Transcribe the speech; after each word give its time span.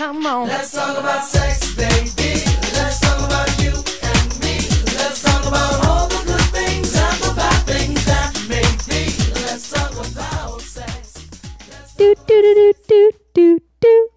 come 0.00 0.24
on. 0.24 0.48
Let's 0.48 0.72
talk 0.72 0.98
about 0.98 1.24
sex, 1.24 1.76
baby. 1.76 2.40
Let's 2.72 3.00
talk 3.00 3.18
about 3.18 3.50
you 3.62 3.68
and 3.68 4.40
me. 4.40 4.56
Let's 4.96 5.22
talk 5.22 5.46
about 5.46 5.84
all 5.86 6.08
the 6.08 6.22
good 6.24 6.48
things 6.56 6.96
and 6.96 7.16
the 7.22 7.34
bad 7.36 7.60
things 7.66 8.02
that 8.06 8.32
may 8.48 8.64
be. 8.88 9.12
Let's 9.44 9.70
talk 9.70 9.92
about 9.92 10.62
sex. 10.62 11.28
do 11.98 12.14
do 12.26 12.40
do 12.40 12.54
do 12.54 12.72
do 12.88 13.12
do 13.34 13.60
do. 13.80 14.08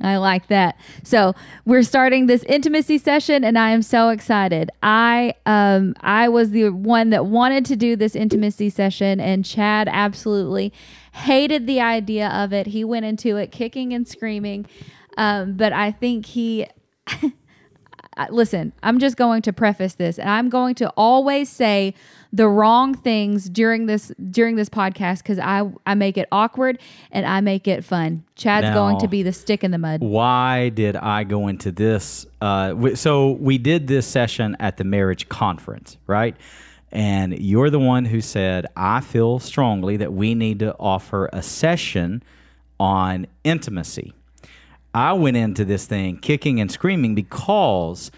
I 0.00 0.16
like 0.16 0.48
that. 0.48 0.76
So 1.04 1.34
we're 1.64 1.84
starting 1.84 2.26
this 2.26 2.42
intimacy 2.42 2.98
session, 2.98 3.44
and 3.44 3.56
I 3.56 3.70
am 3.70 3.82
so 3.82 4.08
excited. 4.08 4.72
I 4.82 5.34
um 5.46 5.94
I 6.00 6.28
was 6.28 6.50
the 6.50 6.70
one 6.70 7.10
that 7.10 7.26
wanted 7.26 7.64
to 7.66 7.76
do 7.76 7.94
this 7.94 8.16
intimacy 8.16 8.68
session, 8.68 9.20
and 9.20 9.44
Chad 9.44 9.88
absolutely 9.90 10.72
hated 11.12 11.68
the 11.68 11.80
idea 11.80 12.28
of 12.28 12.52
it. 12.52 12.66
He 12.66 12.82
went 12.82 13.04
into 13.04 13.36
it 13.36 13.52
kicking 13.52 13.92
and 13.92 14.06
screaming, 14.06 14.66
um, 15.16 15.54
but 15.56 15.72
I 15.72 15.90
think 15.90 16.26
he 16.26 16.66
listen, 18.30 18.72
I'm 18.82 18.98
just 18.98 19.16
going 19.16 19.42
to 19.42 19.52
preface 19.52 19.94
this 19.94 20.18
and 20.18 20.28
I'm 20.28 20.48
going 20.48 20.74
to 20.76 20.90
always 20.96 21.48
say 21.48 21.94
the 22.32 22.48
wrong 22.48 22.94
things 22.94 23.48
during 23.48 23.86
this 23.86 24.12
during 24.30 24.56
this 24.56 24.68
podcast 24.68 25.24
cuz 25.24 25.38
I 25.38 25.68
I 25.86 25.94
make 25.94 26.16
it 26.16 26.28
awkward 26.30 26.78
and 27.10 27.26
I 27.26 27.40
make 27.40 27.66
it 27.66 27.84
fun. 27.84 28.24
Chad's 28.36 28.64
Now- 28.64 28.74
going 28.74 28.98
to 28.98 29.08
be 29.08 29.22
the 29.22 29.32
stick 29.32 29.64
in 29.64 29.70
the 29.70 29.78
mud. 29.78 30.00
Why 30.00 30.68
did 30.68 30.96
I 30.96 31.24
go 31.24 31.48
into 31.48 31.72
this? 31.72 32.26
Uh, 32.40 32.68
w- 32.70 32.96
so 32.96 33.32
we 33.32 33.58
did 33.58 33.86
this 33.86 34.06
session 34.06 34.56
at 34.60 34.76
the 34.76 34.84
marriage 34.84 35.28
conference, 35.28 35.96
right? 36.06 36.36
And 36.92 37.36
you're 37.40 37.70
the 37.70 37.80
one 37.80 38.04
who 38.04 38.20
said, 38.20 38.66
I 38.76 39.00
feel 39.00 39.40
strongly 39.40 39.96
that 39.96 40.12
we 40.12 40.36
need 40.36 40.60
to 40.60 40.76
offer 40.78 41.28
a 41.32 41.42
session 41.42 42.22
on 42.78 43.26
intimacy. 43.42 44.12
I 44.94 45.12
went 45.12 45.36
into 45.36 45.64
this 45.64 45.86
thing 45.86 46.18
kicking 46.18 46.60
and 46.60 46.70
screaming 46.70 47.14
because 47.14 48.10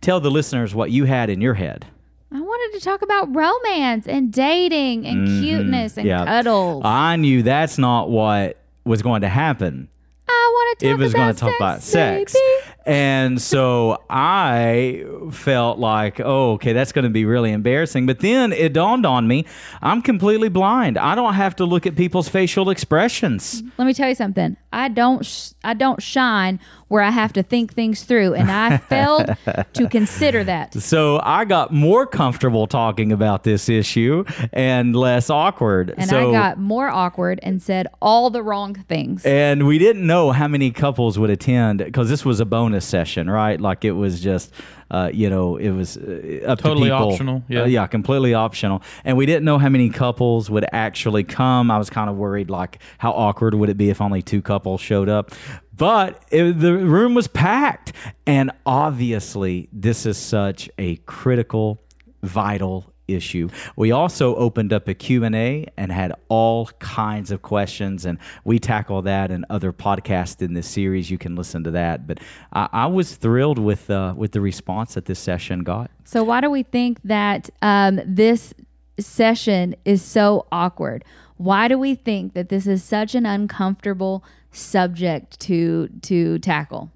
tell 0.00 0.20
the 0.20 0.30
listeners 0.30 0.74
what 0.74 0.90
you 0.90 1.04
had 1.04 1.30
in 1.30 1.40
your 1.40 1.54
head. 1.54 1.86
I 2.32 2.40
wanted 2.40 2.78
to 2.78 2.84
talk 2.84 3.02
about 3.02 3.34
romance 3.34 4.06
and 4.08 4.32
dating 4.32 5.06
and 5.06 5.28
cuteness 5.42 5.96
and 5.96 6.06
Mm-hmm. 6.08 6.26
Yeah. 6.26 6.38
cuddles. 6.42 6.82
I 6.84 7.16
knew 7.16 7.42
that's 7.42 7.78
not 7.78 8.10
what 8.10 8.56
was 8.84 9.02
going 9.02 9.20
to 9.22 9.28
happen. 9.28 9.88
I 10.28 10.50
want 10.52 10.78
to 10.78 10.86
talk 10.86 10.92
it 10.92 10.98
was 10.98 11.12
about 11.14 11.20
going 11.20 11.34
to 11.34 11.40
talk 11.40 11.50
sex, 11.50 11.58
about 11.60 11.82
sex. 11.82 12.32
baby. 12.32 12.70
And 12.86 13.40
so 13.40 14.02
I 14.10 15.04
felt 15.30 15.78
like, 15.78 16.20
oh, 16.20 16.52
okay, 16.54 16.72
that's 16.72 16.92
going 16.92 17.04
to 17.04 17.10
be 17.10 17.24
really 17.24 17.52
embarrassing. 17.52 18.06
But 18.06 18.18
then 18.20 18.52
it 18.52 18.72
dawned 18.72 19.06
on 19.06 19.28
me 19.28 19.44
I'm 19.80 20.02
completely 20.02 20.48
blind. 20.48 20.98
I 20.98 21.14
don't 21.14 21.34
have 21.34 21.54
to 21.56 21.64
look 21.64 21.86
at 21.86 21.94
people's 21.94 22.28
facial 22.28 22.68
expressions. 22.70 23.62
Let 23.78 23.86
me 23.86 23.94
tell 23.94 24.08
you 24.08 24.14
something. 24.14 24.56
I 24.74 24.88
don't 24.88 25.24
sh- 25.24 25.50
I 25.62 25.74
don't 25.74 26.02
shine 26.02 26.58
where 26.88 27.02
I 27.02 27.10
have 27.10 27.32
to 27.34 27.42
think 27.42 27.72
things 27.74 28.02
through 28.02 28.34
and 28.34 28.50
I 28.50 28.76
failed 28.88 29.36
to 29.72 29.88
consider 29.88 30.44
that. 30.44 30.74
So 30.74 31.20
I 31.22 31.44
got 31.44 31.72
more 31.72 32.06
comfortable 32.06 32.66
talking 32.66 33.12
about 33.12 33.44
this 33.44 33.68
issue 33.68 34.24
and 34.52 34.94
less 34.94 35.30
awkward. 35.30 35.94
And 35.96 36.10
so, 36.10 36.30
I 36.30 36.32
got 36.32 36.58
more 36.58 36.88
awkward 36.88 37.40
and 37.42 37.62
said 37.62 37.86
all 38.02 38.30
the 38.30 38.42
wrong 38.42 38.74
things. 38.74 39.24
And 39.24 39.66
we 39.66 39.78
didn't 39.78 40.06
know 40.06 40.32
how 40.32 40.48
many 40.48 40.70
couples 40.70 41.18
would 41.18 41.30
attend 41.30 41.78
because 41.78 42.08
this 42.08 42.24
was 42.24 42.40
a 42.40 42.44
bonus 42.44 42.84
session, 42.84 43.30
right? 43.30 43.60
Like 43.60 43.84
it 43.84 43.92
was 43.92 44.20
just, 44.20 44.52
uh, 44.90 45.10
you 45.12 45.28
know, 45.30 45.56
it 45.56 45.70
was 45.70 45.96
uh, 45.96 46.40
up 46.46 46.58
Totally 46.60 46.88
to 46.88 46.96
people. 46.96 47.12
optional, 47.12 47.42
yeah. 47.48 47.62
Uh, 47.62 47.66
yeah, 47.66 47.86
completely 47.86 48.34
optional. 48.34 48.82
And 49.04 49.16
we 49.16 49.26
didn't 49.26 49.44
know 49.44 49.58
how 49.58 49.68
many 49.68 49.90
couples 49.90 50.50
would 50.50 50.66
actually 50.72 51.24
come. 51.24 51.70
I 51.70 51.78
was 51.78 51.90
kind 51.90 52.08
of 52.08 52.16
worried, 52.16 52.50
like, 52.50 52.78
how 52.98 53.12
awkward 53.12 53.54
would 53.54 53.68
it 53.68 53.76
be 53.76 53.90
if 53.90 54.00
only 54.00 54.22
two 54.22 54.42
couples 54.42 54.80
showed 54.80 55.08
up? 55.08 55.32
But 55.76 56.24
it, 56.30 56.60
the 56.60 56.74
room 56.74 57.14
was 57.14 57.26
packed. 57.26 57.92
And 58.26 58.52
obviously, 58.64 59.68
this 59.72 60.06
is 60.06 60.16
such 60.16 60.70
a 60.78 60.96
critical, 61.06 61.82
vital 62.22 62.93
issue. 63.08 63.48
We 63.76 63.90
also 63.90 64.34
opened 64.36 64.72
up 64.72 64.88
a 64.88 64.94
Q&A 64.94 65.66
and 65.76 65.92
had 65.92 66.12
all 66.28 66.66
kinds 66.78 67.30
of 67.30 67.42
questions 67.42 68.04
and 68.04 68.18
we 68.44 68.58
tackle 68.58 69.02
that 69.02 69.30
in 69.30 69.44
other 69.50 69.72
podcasts 69.72 70.40
in 70.42 70.54
this 70.54 70.68
series. 70.68 71.10
You 71.10 71.18
can 71.18 71.36
listen 71.36 71.64
to 71.64 71.70
that. 71.72 72.06
But 72.06 72.20
I, 72.52 72.68
I 72.72 72.86
was 72.86 73.16
thrilled 73.16 73.58
with 73.58 73.90
uh, 73.90 74.14
with 74.16 74.32
the 74.32 74.40
response 74.40 74.94
that 74.94 75.06
this 75.06 75.18
session 75.18 75.60
got. 75.60 75.90
So 76.04 76.22
why 76.22 76.40
do 76.40 76.50
we 76.50 76.62
think 76.62 77.00
that 77.04 77.50
um, 77.62 78.00
this 78.04 78.54
session 78.98 79.74
is 79.84 80.02
so 80.02 80.46
awkward? 80.52 81.04
Why 81.36 81.68
do 81.68 81.78
we 81.78 81.94
think 81.94 82.34
that 82.34 82.48
this 82.48 82.66
is 82.66 82.84
such 82.84 83.14
an 83.14 83.26
uncomfortable 83.26 84.24
subject 84.50 85.40
to 85.40 85.88
to 86.02 86.38
tackle? 86.38 86.90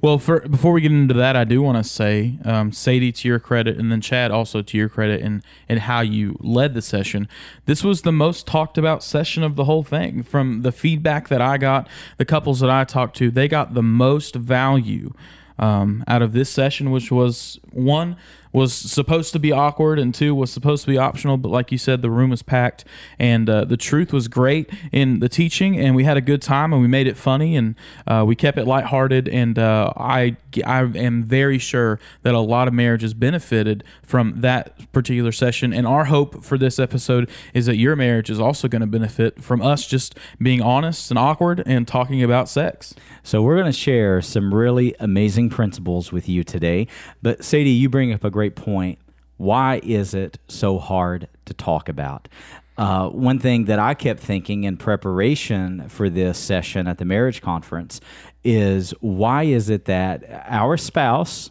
Well, 0.00 0.18
for, 0.18 0.40
before 0.40 0.72
we 0.72 0.80
get 0.80 0.92
into 0.92 1.14
that, 1.14 1.36
I 1.36 1.44
do 1.44 1.62
want 1.62 1.82
to 1.82 1.88
say, 1.88 2.38
um, 2.44 2.72
Sadie, 2.72 3.12
to 3.12 3.28
your 3.28 3.38
credit, 3.38 3.78
and 3.78 3.90
then 3.90 4.00
Chad, 4.00 4.30
also 4.30 4.60
to 4.62 4.76
your 4.76 4.88
credit, 4.88 5.22
and 5.22 5.42
and 5.68 5.80
how 5.80 6.00
you 6.00 6.36
led 6.40 6.74
the 6.74 6.82
session. 6.82 7.28
This 7.66 7.82
was 7.82 8.02
the 8.02 8.12
most 8.12 8.46
talked 8.46 8.76
about 8.76 9.02
session 9.02 9.42
of 9.42 9.56
the 9.56 9.64
whole 9.64 9.82
thing. 9.82 10.22
From 10.22 10.62
the 10.62 10.72
feedback 10.72 11.28
that 11.28 11.40
I 11.40 11.56
got, 11.56 11.88
the 12.18 12.24
couples 12.24 12.60
that 12.60 12.70
I 12.70 12.84
talked 12.84 13.16
to, 13.16 13.30
they 13.30 13.48
got 13.48 13.74
the 13.74 13.82
most 13.82 14.34
value 14.34 15.12
um, 15.58 16.04
out 16.06 16.22
of 16.22 16.32
this 16.32 16.50
session, 16.50 16.90
which 16.90 17.10
was 17.10 17.58
one 17.70 18.16
was 18.54 18.72
supposed 18.72 19.32
to 19.32 19.38
be 19.38 19.50
awkward 19.52 19.98
and 19.98 20.14
two 20.14 20.34
was 20.34 20.50
supposed 20.50 20.84
to 20.84 20.90
be 20.90 20.96
optional 20.96 21.36
but 21.36 21.48
like 21.48 21.72
you 21.72 21.76
said 21.76 22.00
the 22.00 22.10
room 22.10 22.30
was 22.30 22.42
packed 22.42 22.84
and 23.18 23.50
uh, 23.50 23.64
the 23.64 23.76
truth 23.76 24.12
was 24.12 24.28
great 24.28 24.70
in 24.92 25.18
the 25.18 25.28
teaching 25.28 25.76
and 25.78 25.94
we 25.94 26.04
had 26.04 26.16
a 26.16 26.20
good 26.20 26.40
time 26.40 26.72
and 26.72 26.80
we 26.80 26.86
made 26.86 27.08
it 27.08 27.16
funny 27.16 27.56
and 27.56 27.74
uh, 28.06 28.24
we 28.26 28.36
kept 28.36 28.56
it 28.56 28.64
lighthearted 28.64 29.28
and 29.28 29.58
uh, 29.58 29.92
I, 29.96 30.36
I 30.64 30.82
am 30.82 31.24
very 31.24 31.58
sure 31.58 31.98
that 32.22 32.32
a 32.32 32.38
lot 32.38 32.68
of 32.68 32.74
marriages 32.74 33.12
benefited 33.12 33.82
from 34.02 34.40
that 34.42 34.92
particular 34.92 35.32
session 35.32 35.72
and 35.72 35.86
our 35.86 36.04
hope 36.04 36.44
for 36.44 36.56
this 36.56 36.78
episode 36.78 37.28
is 37.52 37.66
that 37.66 37.76
your 37.76 37.96
marriage 37.96 38.30
is 38.30 38.38
also 38.38 38.68
going 38.68 38.80
to 38.80 38.86
benefit 38.86 39.42
from 39.42 39.60
us 39.60 39.86
just 39.86 40.16
being 40.40 40.62
honest 40.62 41.10
and 41.10 41.18
awkward 41.18 41.62
and 41.66 41.88
talking 41.88 42.22
about 42.22 42.48
sex 42.48 42.94
So 43.22 43.42
we're 43.42 43.56
going 43.56 43.72
to 43.72 43.72
share 43.72 44.20
some 44.22 44.54
really 44.54 44.94
amazing 45.00 45.50
principles 45.50 46.12
with 46.12 46.28
you 46.28 46.44
today. 46.44 46.86
But 47.22 47.42
Sadie, 47.42 47.70
you 47.70 47.88
bring 47.88 48.12
up 48.12 48.22
a 48.22 48.30
great 48.30 48.43
point. 48.50 48.98
Why 49.36 49.80
is 49.82 50.14
it 50.14 50.38
so 50.48 50.78
hard 50.78 51.28
to 51.46 51.54
talk 51.54 51.88
about? 51.88 52.28
Uh, 52.76 53.08
one 53.08 53.38
thing 53.38 53.66
that 53.66 53.78
I 53.78 53.94
kept 53.94 54.20
thinking 54.20 54.64
in 54.64 54.76
preparation 54.76 55.88
for 55.88 56.10
this 56.10 56.38
session 56.38 56.88
at 56.88 56.98
the 56.98 57.04
marriage 57.04 57.40
conference 57.40 58.00
is 58.42 58.90
why 59.00 59.44
is 59.44 59.70
it 59.70 59.84
that 59.84 60.24
our 60.48 60.76
spouse, 60.76 61.50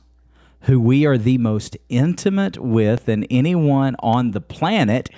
who 0.61 0.79
we 0.79 1.05
are 1.05 1.17
the 1.17 1.37
most 1.37 1.77
intimate 1.87 2.57
with 2.57 3.05
than 3.05 3.23
anyone 3.25 3.95
on 3.99 4.31
the 4.31 4.41
planet, 4.41 5.09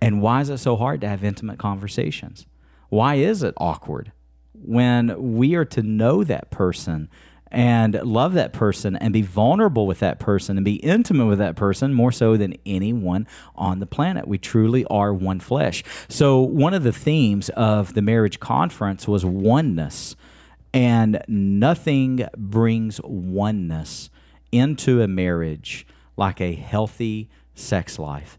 and 0.00 0.20
why 0.20 0.40
is 0.40 0.50
it 0.50 0.58
so 0.58 0.76
hard 0.76 1.00
to 1.02 1.08
have 1.08 1.22
intimate 1.22 1.58
conversations? 1.58 2.46
Why 2.88 3.16
is 3.16 3.42
it 3.42 3.54
awkward 3.58 4.12
when 4.52 5.36
we 5.36 5.54
are 5.54 5.64
to 5.66 5.82
know 5.82 6.24
that 6.24 6.50
person 6.50 7.08
and 7.50 7.94
love 8.02 8.34
that 8.34 8.52
person 8.52 8.96
and 8.96 9.12
be 9.12 9.22
vulnerable 9.22 9.86
with 9.86 10.00
that 10.00 10.18
person 10.18 10.56
and 10.56 10.64
be 10.64 10.76
intimate 10.76 11.26
with 11.26 11.38
that 11.38 11.56
person 11.56 11.94
more 11.94 12.12
so 12.12 12.36
than 12.36 12.54
anyone 12.66 13.26
on 13.54 13.78
the 13.78 13.86
planet? 13.86 14.28
We 14.28 14.38
truly 14.38 14.84
are 14.86 15.12
one 15.12 15.40
flesh. 15.40 15.82
So, 16.08 16.40
one 16.40 16.74
of 16.74 16.82
the 16.82 16.92
themes 16.92 17.48
of 17.50 17.94
the 17.94 18.02
marriage 18.02 18.40
conference 18.40 19.08
was 19.08 19.24
oneness, 19.24 20.16
and 20.72 21.22
nothing 21.28 22.26
brings 22.36 23.00
oneness 23.02 24.10
into 24.52 25.02
a 25.02 25.08
marriage 25.08 25.86
like 26.16 26.40
a 26.40 26.54
healthy 26.54 27.28
sex 27.54 27.98
life. 27.98 28.38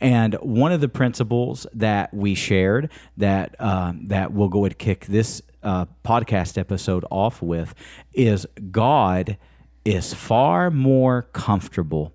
And 0.00 0.34
one 0.34 0.72
of 0.72 0.80
the 0.80 0.88
principles 0.88 1.66
that 1.74 2.12
we 2.12 2.34
shared 2.34 2.90
that 3.16 3.54
um, 3.60 4.08
that 4.08 4.32
we'll 4.32 4.48
go 4.48 4.64
and 4.64 4.76
kick 4.76 5.06
this 5.06 5.42
uh, 5.62 5.86
podcast 6.04 6.58
episode 6.58 7.04
off 7.10 7.42
with 7.42 7.74
is 8.12 8.46
God 8.70 9.36
is 9.84 10.14
far 10.14 10.70
more 10.70 11.22
comfortable 11.32 12.12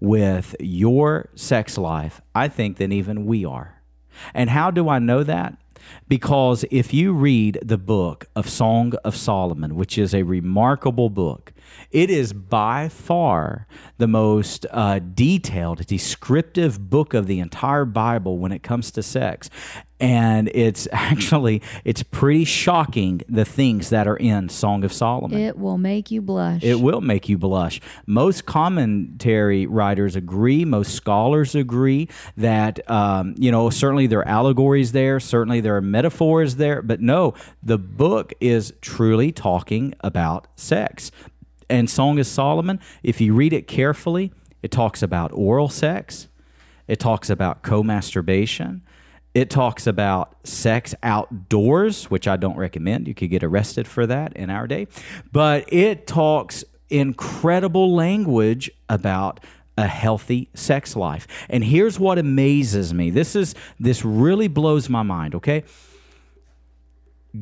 with 0.00 0.56
your 0.58 1.28
sex 1.34 1.78
life, 1.78 2.20
I 2.34 2.48
think, 2.48 2.78
than 2.78 2.92
even 2.92 3.26
we 3.26 3.44
are. 3.44 3.82
And 4.34 4.50
how 4.50 4.70
do 4.70 4.88
I 4.88 4.98
know 4.98 5.22
that? 5.22 5.56
Because 6.08 6.64
if 6.70 6.92
you 6.92 7.12
read 7.12 7.58
the 7.62 7.78
book 7.78 8.28
of 8.34 8.48
Song 8.48 8.94
of 9.04 9.16
Solomon, 9.16 9.74
which 9.74 9.98
is 9.98 10.14
a 10.14 10.22
remarkable 10.22 11.10
book, 11.10 11.52
it 11.90 12.10
is 12.10 12.32
by 12.32 12.88
far 12.88 13.66
the 13.98 14.08
most 14.08 14.66
uh, 14.70 14.98
detailed, 14.98 15.86
descriptive 15.86 16.90
book 16.90 17.14
of 17.14 17.26
the 17.26 17.38
entire 17.38 17.84
Bible 17.84 18.38
when 18.38 18.52
it 18.52 18.62
comes 18.62 18.90
to 18.92 19.02
sex. 19.02 19.50
And 20.00 20.50
it's 20.54 20.88
actually 20.92 21.62
it's 21.84 22.02
pretty 22.02 22.44
shocking 22.44 23.22
the 23.28 23.44
things 23.44 23.90
that 23.90 24.08
are 24.08 24.16
in 24.16 24.48
Song 24.48 24.84
of 24.84 24.92
Solomon. 24.92 25.38
It 25.38 25.58
will 25.58 25.78
make 25.78 26.10
you 26.10 26.22
blush. 26.22 26.62
It 26.62 26.80
will 26.80 27.00
make 27.00 27.28
you 27.28 27.38
blush. 27.38 27.80
Most 28.06 28.46
commentary 28.46 29.66
writers 29.66 30.16
agree, 30.16 30.64
most 30.64 30.94
scholars 30.94 31.54
agree 31.54 32.08
that, 32.36 32.90
um, 32.90 33.34
you 33.36 33.52
know, 33.52 33.70
certainly 33.70 34.06
there 34.06 34.20
are 34.20 34.28
allegories 34.28 34.92
there, 34.92 35.20
certainly 35.20 35.60
there 35.60 35.71
there 35.72 35.78
are 35.78 35.80
metaphors 35.80 36.56
there, 36.56 36.82
but 36.82 37.00
no, 37.00 37.32
the 37.62 37.78
book 37.78 38.34
is 38.42 38.74
truly 38.82 39.32
talking 39.32 39.94
about 40.00 40.46
sex. 40.54 41.10
And 41.70 41.88
Song 41.88 42.18
of 42.18 42.26
Solomon, 42.26 42.78
if 43.02 43.22
you 43.22 43.32
read 43.32 43.54
it 43.54 43.66
carefully, 43.66 44.34
it 44.62 44.70
talks 44.70 45.02
about 45.02 45.32
oral 45.32 45.70
sex, 45.70 46.28
it 46.86 47.00
talks 47.00 47.30
about 47.30 47.62
co 47.62 47.82
masturbation, 47.82 48.82
it 49.32 49.48
talks 49.48 49.86
about 49.86 50.36
sex 50.44 50.94
outdoors, 51.02 52.10
which 52.10 52.28
I 52.28 52.36
don't 52.36 52.58
recommend. 52.58 53.08
You 53.08 53.14
could 53.14 53.30
get 53.30 53.42
arrested 53.42 53.88
for 53.88 54.06
that 54.06 54.36
in 54.36 54.50
our 54.50 54.66
day. 54.66 54.88
But 55.32 55.72
it 55.72 56.06
talks 56.06 56.64
incredible 56.90 57.94
language 57.94 58.70
about 58.90 59.40
a 59.76 59.86
healthy 59.86 60.48
sex 60.54 60.94
life. 60.96 61.26
And 61.48 61.64
here's 61.64 61.98
what 61.98 62.18
amazes 62.18 62.92
me. 62.92 63.10
This 63.10 63.34
is 63.34 63.54
this 63.80 64.04
really 64.04 64.48
blows 64.48 64.88
my 64.88 65.02
mind, 65.02 65.34
okay? 65.34 65.64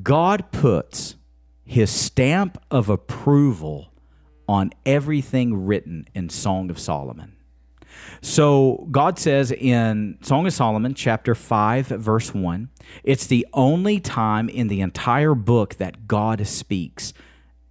God 0.03 0.53
puts 0.53 1.17
his 1.65 1.91
stamp 1.91 2.61
of 2.71 2.89
approval 2.89 3.93
on 4.49 4.73
everything 4.85 5.67
written 5.67 6.07
in 6.15 6.29
Song 6.29 6.71
of 6.71 6.79
Solomon. 6.79 7.37
So 8.21 8.87
God 8.91 9.19
says 9.19 9.51
in 9.53 10.19
Song 10.23 10.47
of 10.47 10.53
Solomon, 10.53 10.95
chapter 10.95 11.35
5, 11.35 11.87
verse 11.87 12.35
1, 12.35 12.69
it's 13.05 13.27
the 13.27 13.47
only 13.53 14.01
time 14.01 14.49
in 14.49 14.69
the 14.69 14.81
entire 14.81 15.35
book 15.35 15.77
that 15.77 16.07
God 16.07 16.47
speaks. 16.47 17.13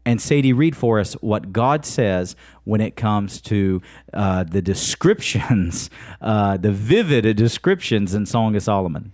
And 0.09 0.19
Sadie, 0.19 0.53
read 0.53 0.75
for 0.75 0.99
us 0.99 1.13
what 1.21 1.53
God 1.53 1.85
says 1.85 2.35
when 2.63 2.81
it 2.81 2.95
comes 2.95 3.39
to 3.41 3.79
uh, 4.11 4.43
the 4.43 4.59
descriptions, 4.59 5.91
uh, 6.21 6.57
the 6.57 6.71
vivid 6.71 7.35
descriptions 7.35 8.15
in 8.15 8.25
Song 8.25 8.55
of 8.55 8.63
Solomon. 8.63 9.13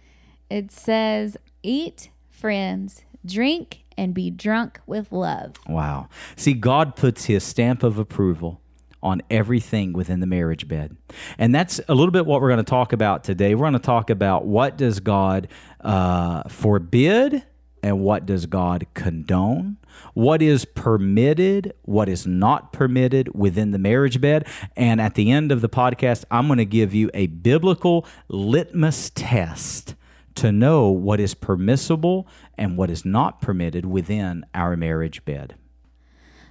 It 0.50 0.72
says, 0.72 1.36
Eat, 1.64 2.12
friends, 2.30 3.04
drink, 3.26 3.84
and 3.98 4.14
be 4.14 4.32
drunk 4.32 4.80
with 4.88 5.12
love. 5.12 5.56
Wow. 5.68 6.08
See, 6.38 6.54
God 6.54 6.96
puts 6.96 7.26
his 7.26 7.44
stamp 7.44 7.84
of 7.84 8.00
approval 8.00 8.62
on 9.04 9.22
everything 9.30 9.92
within 9.92 10.22
the 10.22 10.28
marriage 10.28 10.66
bed. 10.66 10.96
And 11.38 11.54
that's 11.54 11.82
a 11.90 11.94
little 11.94 12.12
bit 12.14 12.26
what 12.26 12.40
we're 12.40 12.48
going 12.48 12.64
to 12.64 12.64
talk 12.64 12.94
about 12.94 13.26
today. 13.26 13.54
We're 13.54 13.64
going 13.70 13.74
to 13.74 13.80
talk 13.80 14.10
about 14.10 14.46
what 14.46 14.78
does 14.78 15.02
God 15.02 15.50
uh, 15.82 16.44
forbid 16.48 17.44
and 17.84 18.00
what 18.00 18.26
does 18.26 18.46
God 18.46 18.88
condone? 18.94 19.76
What 20.14 20.42
is 20.42 20.66
permitted, 20.66 21.74
what 21.84 22.10
is 22.10 22.26
not 22.26 22.74
permitted 22.74 23.34
within 23.34 23.72
the 23.72 23.80
marriage 23.80 24.22
bed? 24.22 24.48
And 24.76 25.00
at 25.02 25.16
the 25.16 25.32
end 25.32 25.52
of 25.52 25.62
the 25.62 25.70
podcast, 25.70 26.26
I'm 26.32 26.48
going 26.48 26.58
to 26.58 26.66
give 26.66 26.94
you 26.94 27.10
a 27.14 27.28
biblical 27.28 28.06
litmus 28.28 29.12
test 29.14 29.96
to 30.36 30.52
know 30.52 30.90
what 30.90 31.20
is 31.20 31.34
permissible 31.34 32.28
and 32.58 32.78
what 32.78 32.90
is 32.90 33.06
not 33.06 33.42
permitted 33.42 33.86
within 33.86 34.46
our 34.54 34.76
marriage 34.76 35.24
bed. 35.26 35.56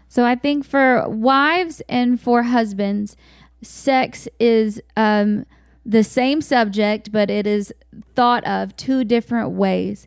So 0.08 0.24
I 0.24 0.34
think 0.36 0.64
for 0.64 1.08
wives 1.08 1.82
and 1.88 2.20
for 2.20 2.44
husbands, 2.44 3.16
sex 3.62 4.28
is 4.38 4.80
um, 4.96 5.44
the 5.84 6.04
same 6.04 6.40
subject, 6.40 7.12
but 7.12 7.30
it 7.30 7.46
is 7.46 7.72
thought 8.14 8.46
of 8.46 8.76
two 8.76 9.04
different 9.04 9.50
ways. 9.50 10.06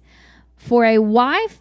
For 0.55 0.85
a 0.85 0.99
wife, 0.99 1.59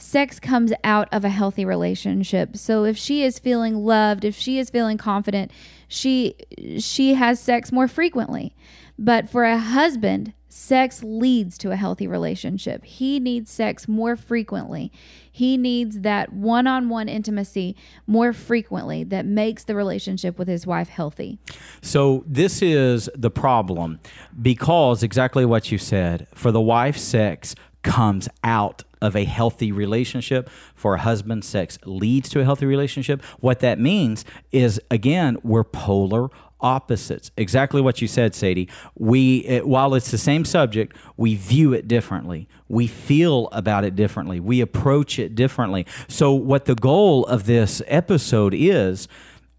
sex 0.00 0.40
comes 0.40 0.72
out 0.84 1.08
of 1.12 1.24
a 1.24 1.28
healthy 1.28 1.64
relationship. 1.64 2.56
So 2.56 2.84
if 2.84 2.96
she 2.96 3.22
is 3.22 3.38
feeling 3.38 3.84
loved, 3.84 4.24
if 4.24 4.34
she 4.36 4.58
is 4.58 4.70
feeling 4.70 4.98
confident, 4.98 5.50
she 5.88 6.34
she 6.78 7.14
has 7.14 7.40
sex 7.40 7.72
more 7.72 7.88
frequently. 7.88 8.54
But 8.98 9.30
for 9.30 9.44
a 9.44 9.58
husband, 9.58 10.34
sex 10.48 11.02
leads 11.02 11.56
to 11.58 11.70
a 11.70 11.76
healthy 11.76 12.06
relationship. 12.06 12.84
He 12.84 13.18
needs 13.18 13.50
sex 13.50 13.88
more 13.88 14.16
frequently. 14.16 14.92
He 15.30 15.56
needs 15.56 16.00
that 16.00 16.32
one-on-one 16.32 17.08
intimacy 17.08 17.76
more 18.06 18.32
frequently 18.32 19.04
that 19.04 19.24
makes 19.24 19.64
the 19.64 19.74
relationship 19.74 20.38
with 20.38 20.48
his 20.48 20.66
wife 20.66 20.88
healthy. 20.88 21.38
So 21.80 22.24
this 22.26 22.60
is 22.60 23.08
the 23.14 23.30
problem 23.30 24.00
because 24.40 25.02
exactly 25.02 25.46
what 25.46 25.72
you 25.72 25.78
said. 25.78 26.26
For 26.34 26.52
the 26.52 26.60
wife, 26.60 26.98
sex 26.98 27.54
comes 27.82 28.28
out 28.44 28.84
of 29.00 29.16
a 29.16 29.24
healthy 29.24 29.72
relationship. 29.72 30.48
For 30.74 30.94
a 30.94 30.98
husband, 30.98 31.44
sex 31.44 31.78
leads 31.84 32.28
to 32.30 32.40
a 32.40 32.44
healthy 32.44 32.66
relationship. 32.66 33.22
What 33.40 33.60
that 33.60 33.78
means 33.78 34.24
is 34.52 34.80
again, 34.90 35.38
we're 35.42 35.64
polar 35.64 36.28
opposites. 36.60 37.30
Exactly 37.36 37.80
what 37.80 38.02
you 38.02 38.08
said, 38.08 38.34
Sadie. 38.34 38.68
We 38.94 39.38
it, 39.38 39.66
while 39.66 39.94
it's 39.94 40.10
the 40.10 40.18
same 40.18 40.44
subject, 40.44 40.96
we 41.16 41.34
view 41.34 41.72
it 41.72 41.88
differently. 41.88 42.48
We 42.68 42.86
feel 42.86 43.48
about 43.52 43.84
it 43.84 43.96
differently. 43.96 44.40
We 44.40 44.60
approach 44.60 45.18
it 45.18 45.34
differently. 45.34 45.86
So 46.08 46.32
what 46.32 46.66
the 46.66 46.74
goal 46.74 47.24
of 47.26 47.46
this 47.46 47.82
episode 47.86 48.54
is 48.54 49.08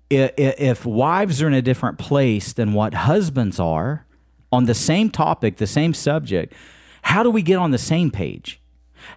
if 0.09 0.85
wives 0.85 1.41
are 1.41 1.47
in 1.47 1.53
a 1.53 1.61
different 1.61 1.97
place 1.97 2.53
than 2.53 2.73
what 2.73 2.93
husbands 2.93 3.59
are 3.59 4.05
on 4.51 4.65
the 4.65 4.73
same 4.73 5.09
topic, 5.09 5.57
the 5.57 5.67
same 5.67 5.93
subject, 5.93 6.53
how 7.01 7.23
do 7.23 7.29
we 7.29 7.41
get 7.41 7.57
on 7.57 7.71
the 7.71 7.77
same 7.77 8.11
page? 8.11 8.61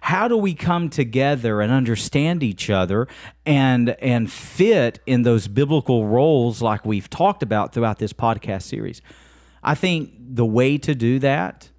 How 0.01 0.27
do 0.27 0.37
we 0.37 0.53
come 0.53 0.89
together 0.89 1.61
and 1.61 1.71
understand 1.71 2.43
each 2.43 2.69
other 2.69 3.07
and 3.45 3.89
and 4.01 4.31
fit 4.31 4.99
in 5.05 5.21
those 5.21 5.47
biblical 5.47 6.07
roles 6.07 6.61
like 6.61 6.85
we've 6.85 7.09
talked 7.09 7.43
about 7.43 7.73
throughout 7.73 7.99
this 7.99 8.13
podcast 8.13 8.63
series? 8.63 9.01
I 9.63 9.75
think 9.75 10.11
the 10.19 10.45
way 10.45 10.77
to 10.79 10.95
do 10.95 11.19
that, 11.19 11.69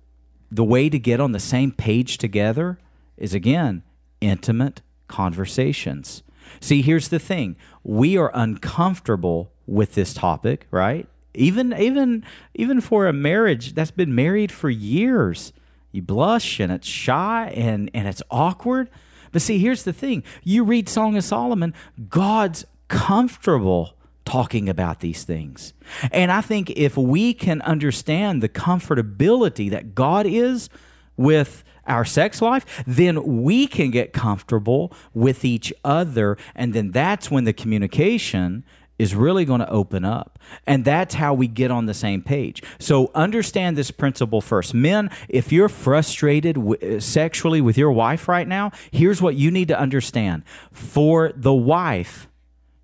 the 0.51 0.65
way 0.65 0.89
to 0.89 0.99
get 0.99 1.21
on 1.21 1.33
the 1.33 1.41
same 1.41 1.73
page 1.73 2.19
together 2.19 2.79
is 3.17 3.35
again 3.35 3.83
intimate 4.21 4.83
conversations. 5.09 6.23
See, 6.61 6.83
here's 6.83 7.09
the 7.09 7.19
thing. 7.19 7.57
We 7.83 8.17
are 8.17 8.31
uncomfortable 8.35 9.53
with 9.67 9.95
this 9.95 10.15
topic, 10.15 10.67
right? 10.71 11.09
Even 11.35 11.75
even 11.75 12.25
even 12.55 12.81
for 12.81 13.07
a 13.07 13.13
marriage 13.13 13.75
that's 13.75 13.91
been 13.91 14.15
married 14.15 14.51
for 14.51 14.71
years. 14.71 15.53
You 15.97 16.03
blush 16.03 16.61
and 16.61 16.71
it's 16.71 16.87
shy 16.87 17.53
and 17.55 17.91
and 17.93 18.07
it's 18.07 18.23
awkward. 18.31 18.91
But 19.33 19.43
see, 19.43 19.59
here's 19.59 19.83
the 19.83 19.93
thing. 19.93 20.23
You 20.45 20.65
read 20.65 20.89
Song 20.89 21.17
of 21.17 21.25
Solomon, 21.25 21.75
God's 22.09 22.65
comfortable 22.89 23.97
talking 24.25 24.69
about 24.69 25.01
these 25.01 25.25
things. 25.25 25.73
And 26.13 26.31
I 26.31 26.41
think 26.41 26.71
if 26.71 26.97
we 26.97 27.33
can 27.33 27.63
understand 27.63 28.43
the 28.43 28.49
comfortability 28.49 29.71
that 29.71 29.95
God 29.95 30.27
is 30.27 30.69
with 31.17 31.65
our 31.87 32.05
sex 32.05 32.43
life, 32.43 32.85
then 32.87 33.43
we 33.43 33.67
can 33.67 33.91
get 33.91 34.13
comfortable 34.13 34.93
with 35.15 35.45
each 35.45 35.73
other. 35.85 36.37
And 36.55 36.75
then 36.75 36.91
that's 36.91 37.31
when 37.31 37.45
the 37.45 37.53
communication 37.53 38.65
is 38.99 39.15
really 39.15 39.45
going 39.45 39.61
to 39.61 39.71
open 39.71 40.05
up. 40.05 40.39
And 40.67 40.85
that's 40.85 41.15
how 41.15 41.35
we 41.35 41.49
get 41.49 41.71
on 41.71 41.87
the 41.87 41.95
same 41.95 42.23
page. 42.23 42.63
So 42.79 43.11
understand 43.15 43.77
this 43.77 43.91
principle 43.91 44.41
first. 44.41 44.75
Men, 44.75 45.11
if 45.29 45.53
you're 45.53 45.69
frustrated 45.69 46.57
w- 46.57 47.01
sexually 47.01 47.61
with 47.61 47.77
your 47.77 47.93
wife 47.93 48.29
right 48.29 48.49
now, 48.49 48.73
here's 48.91 49.21
what 49.21 49.35
you 49.35 49.51
need 49.51 49.69
to 49.69 49.79
understand. 49.79 50.45
For 50.73 51.33
the 51.35 51.55
wife, 51.55 52.29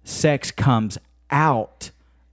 sex 0.05 0.51
comes 0.51 0.99
out 1.31 1.91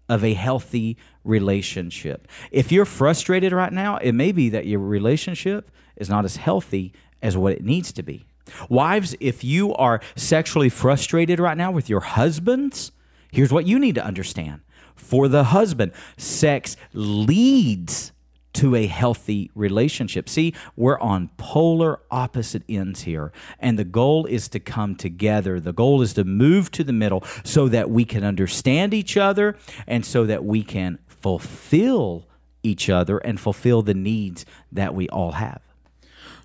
of 0.09 0.23
a 0.23 0.33
healthy 0.33 0.97
relationship. 1.23 2.27
If 2.51 2.71
you're 2.71 2.85
frustrated 2.85 3.53
right 3.53 3.71
now, 3.71 3.97
it 3.97 4.13
may 4.13 4.31
be 4.31 4.49
that 4.49 4.65
your 4.65 4.79
relationship 4.79 5.71
is 5.95 6.09
not 6.09 6.25
as 6.25 6.37
healthy 6.37 6.93
as 7.21 7.37
what 7.37 7.53
it 7.53 7.63
needs 7.63 7.91
to 7.93 8.03
be. 8.03 8.25
Wives, 8.67 9.15
if 9.19 9.43
you 9.43 9.73
are 9.75 10.01
sexually 10.15 10.69
frustrated 10.69 11.39
right 11.39 11.57
now 11.57 11.71
with 11.71 11.89
your 11.89 11.99
husbands, 11.99 12.91
here's 13.31 13.51
what 13.51 13.67
you 13.67 13.79
need 13.79 13.95
to 13.95 14.05
understand. 14.05 14.61
For 14.95 15.27
the 15.27 15.45
husband, 15.45 15.93
sex 16.17 16.75
leads 16.93 18.11
to 18.53 18.75
a 18.75 18.87
healthy 18.87 19.51
relationship. 19.55 20.27
See, 20.27 20.53
we're 20.75 20.99
on 20.99 21.29
polar 21.37 21.99
opposite 22.11 22.63
ends 22.67 23.01
here, 23.03 23.31
and 23.59 23.79
the 23.79 23.85
goal 23.85 24.25
is 24.25 24.47
to 24.49 24.59
come 24.59 24.95
together. 24.95 25.59
The 25.59 25.71
goal 25.71 26.01
is 26.01 26.13
to 26.15 26.23
move 26.23 26.71
to 26.71 26.83
the 26.83 26.93
middle 26.93 27.23
so 27.43 27.67
that 27.69 27.89
we 27.89 28.05
can 28.05 28.23
understand 28.23 28.93
each 28.93 29.15
other 29.17 29.55
and 29.87 30.05
so 30.05 30.25
that 30.25 30.43
we 30.43 30.63
can 30.63 30.99
fulfill 31.07 32.27
each 32.63 32.89
other 32.89 33.19
and 33.19 33.39
fulfill 33.39 33.81
the 33.81 33.93
needs 33.93 34.45
that 34.71 34.93
we 34.93 35.07
all 35.09 35.33
have. 35.33 35.61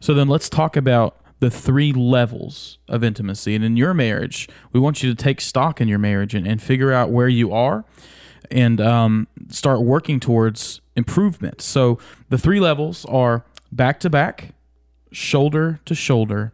So 0.00 0.14
then 0.14 0.28
let's 0.28 0.48
talk 0.48 0.76
about 0.76 1.16
the 1.40 1.50
three 1.50 1.92
levels 1.92 2.78
of 2.88 3.04
intimacy. 3.04 3.54
And 3.54 3.64
in 3.64 3.76
your 3.76 3.94
marriage, 3.94 4.48
we 4.72 4.80
want 4.80 5.02
you 5.02 5.14
to 5.14 5.22
take 5.22 5.40
stock 5.40 5.80
in 5.80 5.88
your 5.88 5.98
marriage 5.98 6.34
and, 6.34 6.46
and 6.46 6.62
figure 6.62 6.92
out 6.92 7.10
where 7.10 7.28
you 7.28 7.52
are 7.52 7.84
and 8.50 8.80
um, 8.80 9.26
start 9.48 9.82
working 9.82 10.20
towards 10.20 10.80
improvement. 10.96 11.60
So 11.60 11.98
the 12.28 12.38
three 12.38 12.60
levels 12.60 13.04
are 13.06 13.44
back 13.72 14.00
to 14.00 14.10
back, 14.10 14.50
shoulder 15.10 15.80
to 15.84 15.94
shoulder, 15.94 16.52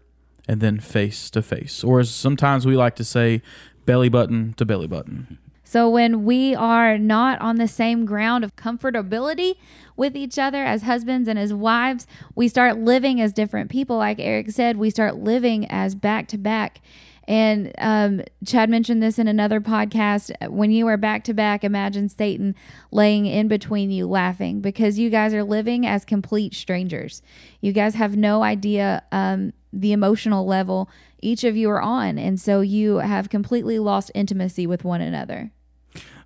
and 0.48 0.60
then 0.60 0.80
face 0.80 1.30
to 1.30 1.42
face. 1.42 1.84
Or 1.84 2.00
as 2.00 2.10
sometimes 2.10 2.66
we 2.66 2.76
like 2.76 2.96
to 2.96 3.04
say, 3.04 3.42
belly 3.84 4.08
button 4.08 4.54
to 4.54 4.64
belly 4.64 4.86
button. 4.86 5.38
So 5.70 5.88
when 5.88 6.24
we 6.24 6.52
are 6.56 6.98
not 6.98 7.40
on 7.40 7.58
the 7.58 7.68
same 7.68 8.04
ground 8.04 8.42
of 8.42 8.56
comfortability 8.56 9.54
with 9.96 10.16
each 10.16 10.36
other 10.36 10.64
as 10.64 10.82
husbands 10.82 11.28
and 11.28 11.38
as 11.38 11.54
wives, 11.54 12.08
we 12.34 12.48
start 12.48 12.76
living 12.76 13.20
as 13.20 13.32
different 13.32 13.70
people. 13.70 13.96
Like 13.96 14.18
Eric 14.18 14.50
said, 14.50 14.78
we 14.78 14.90
start 14.90 15.18
living 15.18 15.70
as 15.70 15.94
back 15.94 16.26
to 16.30 16.38
back. 16.38 16.80
And 17.28 17.72
um, 17.78 18.22
Chad 18.44 18.68
mentioned 18.68 19.00
this 19.00 19.16
in 19.16 19.28
another 19.28 19.60
podcast. 19.60 20.32
When 20.50 20.72
you 20.72 20.88
are 20.88 20.96
back 20.96 21.22
to 21.26 21.34
back, 21.34 21.62
imagine 21.62 22.08
Satan 22.08 22.56
laying 22.90 23.26
in 23.26 23.46
between 23.46 23.92
you 23.92 24.08
laughing 24.08 24.60
because 24.60 24.98
you 24.98 25.08
guys 25.08 25.32
are 25.34 25.44
living 25.44 25.86
as 25.86 26.04
complete 26.04 26.52
strangers. 26.52 27.22
You 27.60 27.72
guys 27.72 27.94
have 27.94 28.16
no 28.16 28.42
idea 28.42 29.04
um, 29.12 29.52
the 29.72 29.92
emotional 29.92 30.44
level 30.44 30.90
each 31.22 31.44
of 31.44 31.56
you 31.56 31.70
are 31.70 31.80
on. 31.80 32.18
And 32.18 32.40
so 32.40 32.60
you 32.60 32.96
have 32.96 33.28
completely 33.28 33.78
lost 33.78 34.10
intimacy 34.16 34.66
with 34.66 34.82
one 34.82 35.00
another. 35.00 35.52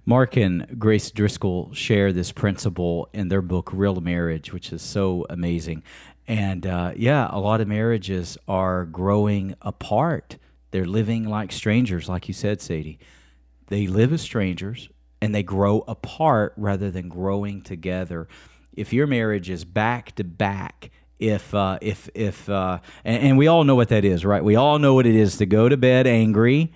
Mark 0.06 0.36
and 0.36 0.78
Grace 0.78 1.10
Driscoll 1.10 1.72
share 1.72 2.12
this 2.12 2.30
principle 2.30 3.08
in 3.14 3.28
their 3.28 3.40
book, 3.40 3.70
Real 3.72 4.00
Marriage, 4.00 4.52
which 4.52 4.70
is 4.70 4.82
so 4.82 5.24
amazing. 5.30 5.82
And 6.28 6.66
uh, 6.66 6.92
yeah, 6.94 7.28
a 7.30 7.40
lot 7.40 7.62
of 7.62 7.68
marriages 7.68 8.36
are 8.46 8.84
growing 8.84 9.54
apart. 9.62 10.36
They're 10.72 10.84
living 10.84 11.24
like 11.28 11.52
strangers, 11.52 12.08
like 12.08 12.28
you 12.28 12.34
said, 12.34 12.60
Sadie. 12.60 12.98
They 13.68 13.86
live 13.86 14.12
as 14.12 14.20
strangers 14.20 14.90
and 15.22 15.34
they 15.34 15.42
grow 15.42 15.84
apart 15.88 16.52
rather 16.58 16.90
than 16.90 17.08
growing 17.08 17.62
together. 17.62 18.28
If 18.74 18.92
your 18.92 19.06
marriage 19.06 19.48
is 19.48 19.64
back 19.64 20.14
to 20.16 20.24
back, 20.24 20.90
if 21.18 21.54
uh, 21.54 21.78
if 21.80 22.10
if 22.14 22.50
uh, 22.50 22.80
and, 23.04 23.22
and 23.22 23.38
we 23.38 23.46
all 23.46 23.64
know 23.64 23.74
what 23.74 23.88
that 23.88 24.04
is, 24.04 24.24
right? 24.24 24.44
We 24.44 24.56
all 24.56 24.78
know 24.78 24.92
what 24.94 25.06
it 25.06 25.14
is 25.14 25.38
to 25.38 25.46
go 25.46 25.68
to 25.68 25.76
bed 25.78 26.06
angry 26.06 26.72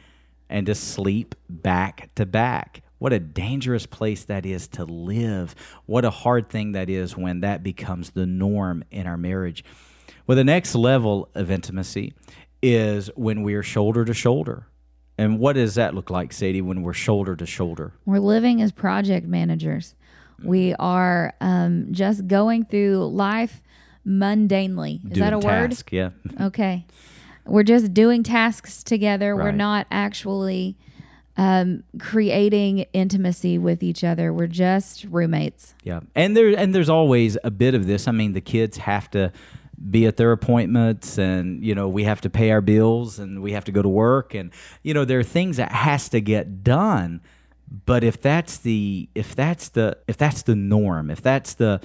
and 0.48 0.64
to 0.66 0.74
sleep 0.74 1.34
back 1.50 2.08
to 2.14 2.24
back. 2.24 2.82
What 2.98 3.12
a 3.12 3.20
dangerous 3.20 3.86
place 3.86 4.24
that 4.24 4.44
is 4.44 4.68
to 4.68 4.84
live. 4.84 5.54
What 5.86 6.04
a 6.04 6.10
hard 6.10 6.48
thing 6.48 6.72
that 6.72 6.90
is 6.90 7.16
when 7.16 7.40
that 7.40 7.62
becomes 7.62 8.10
the 8.10 8.26
norm 8.26 8.84
in 8.90 9.06
our 9.06 9.16
marriage. 9.16 9.64
Well, 10.26 10.36
the 10.36 10.44
next 10.44 10.74
level 10.74 11.28
of 11.34 11.50
intimacy 11.50 12.12
is 12.62 13.08
when 13.14 13.42
we 13.42 13.54
are 13.54 13.62
shoulder 13.62 14.04
to 14.04 14.14
shoulder. 14.14 14.66
And 15.16 15.38
what 15.38 15.54
does 15.54 15.74
that 15.74 15.94
look 15.94 16.10
like, 16.10 16.32
Sadie, 16.32 16.60
when 16.60 16.82
we're 16.82 16.92
shoulder 16.92 17.34
to 17.36 17.46
shoulder? 17.46 17.92
We're 18.04 18.20
living 18.20 18.62
as 18.62 18.70
project 18.70 19.26
managers. 19.26 19.94
We 20.44 20.74
are 20.78 21.34
um, 21.40 21.88
just 21.90 22.28
going 22.28 22.64
through 22.66 23.08
life 23.08 23.60
mundanely. 24.06 25.04
Is 25.10 25.18
that 25.18 25.32
a 25.32 25.40
Doing 25.40 25.46
word? 25.46 25.82
Yeah. 25.90 26.10
Okay. 26.40 26.86
We're 27.46 27.62
just 27.62 27.94
doing 27.94 28.22
tasks 28.22 28.82
together. 28.84 29.34
We're 29.34 29.52
not 29.52 29.86
actually 29.90 30.76
um, 31.38 31.84
creating 32.00 32.84
intimacy 32.92 33.58
with 33.58 33.82
each 33.82 34.02
other. 34.02 34.32
We're 34.32 34.48
just 34.48 35.04
roommates. 35.04 35.74
Yeah, 35.84 36.00
and 36.14 36.36
there 36.36 36.48
and 36.58 36.74
there's 36.74 36.90
always 36.90 37.38
a 37.44 37.50
bit 37.50 37.74
of 37.74 37.86
this. 37.86 38.08
I 38.08 38.12
mean, 38.12 38.32
the 38.32 38.40
kids 38.40 38.78
have 38.78 39.08
to 39.12 39.32
be 39.90 40.06
at 40.06 40.16
their 40.16 40.32
appointments, 40.32 41.16
and 41.16 41.64
you 41.64 41.76
know 41.76 41.88
we 41.88 42.04
have 42.04 42.20
to 42.22 42.30
pay 42.30 42.50
our 42.50 42.60
bills, 42.60 43.20
and 43.20 43.40
we 43.40 43.52
have 43.52 43.64
to 43.66 43.72
go 43.72 43.80
to 43.80 43.88
work, 43.88 44.34
and 44.34 44.50
you 44.82 44.92
know 44.92 45.04
there 45.04 45.20
are 45.20 45.24
things 45.24 45.56
that 45.56 45.70
has 45.70 46.08
to 46.10 46.20
get 46.20 46.64
done. 46.64 47.20
But 47.86 48.02
if 48.02 48.20
that's 48.20 48.58
the 48.58 49.08
if 49.14 49.36
that's 49.36 49.68
the 49.68 49.96
if 50.08 50.16
that's 50.16 50.42
the 50.42 50.56
norm, 50.56 51.08
if 51.08 51.22
that's 51.22 51.54
the 51.54 51.80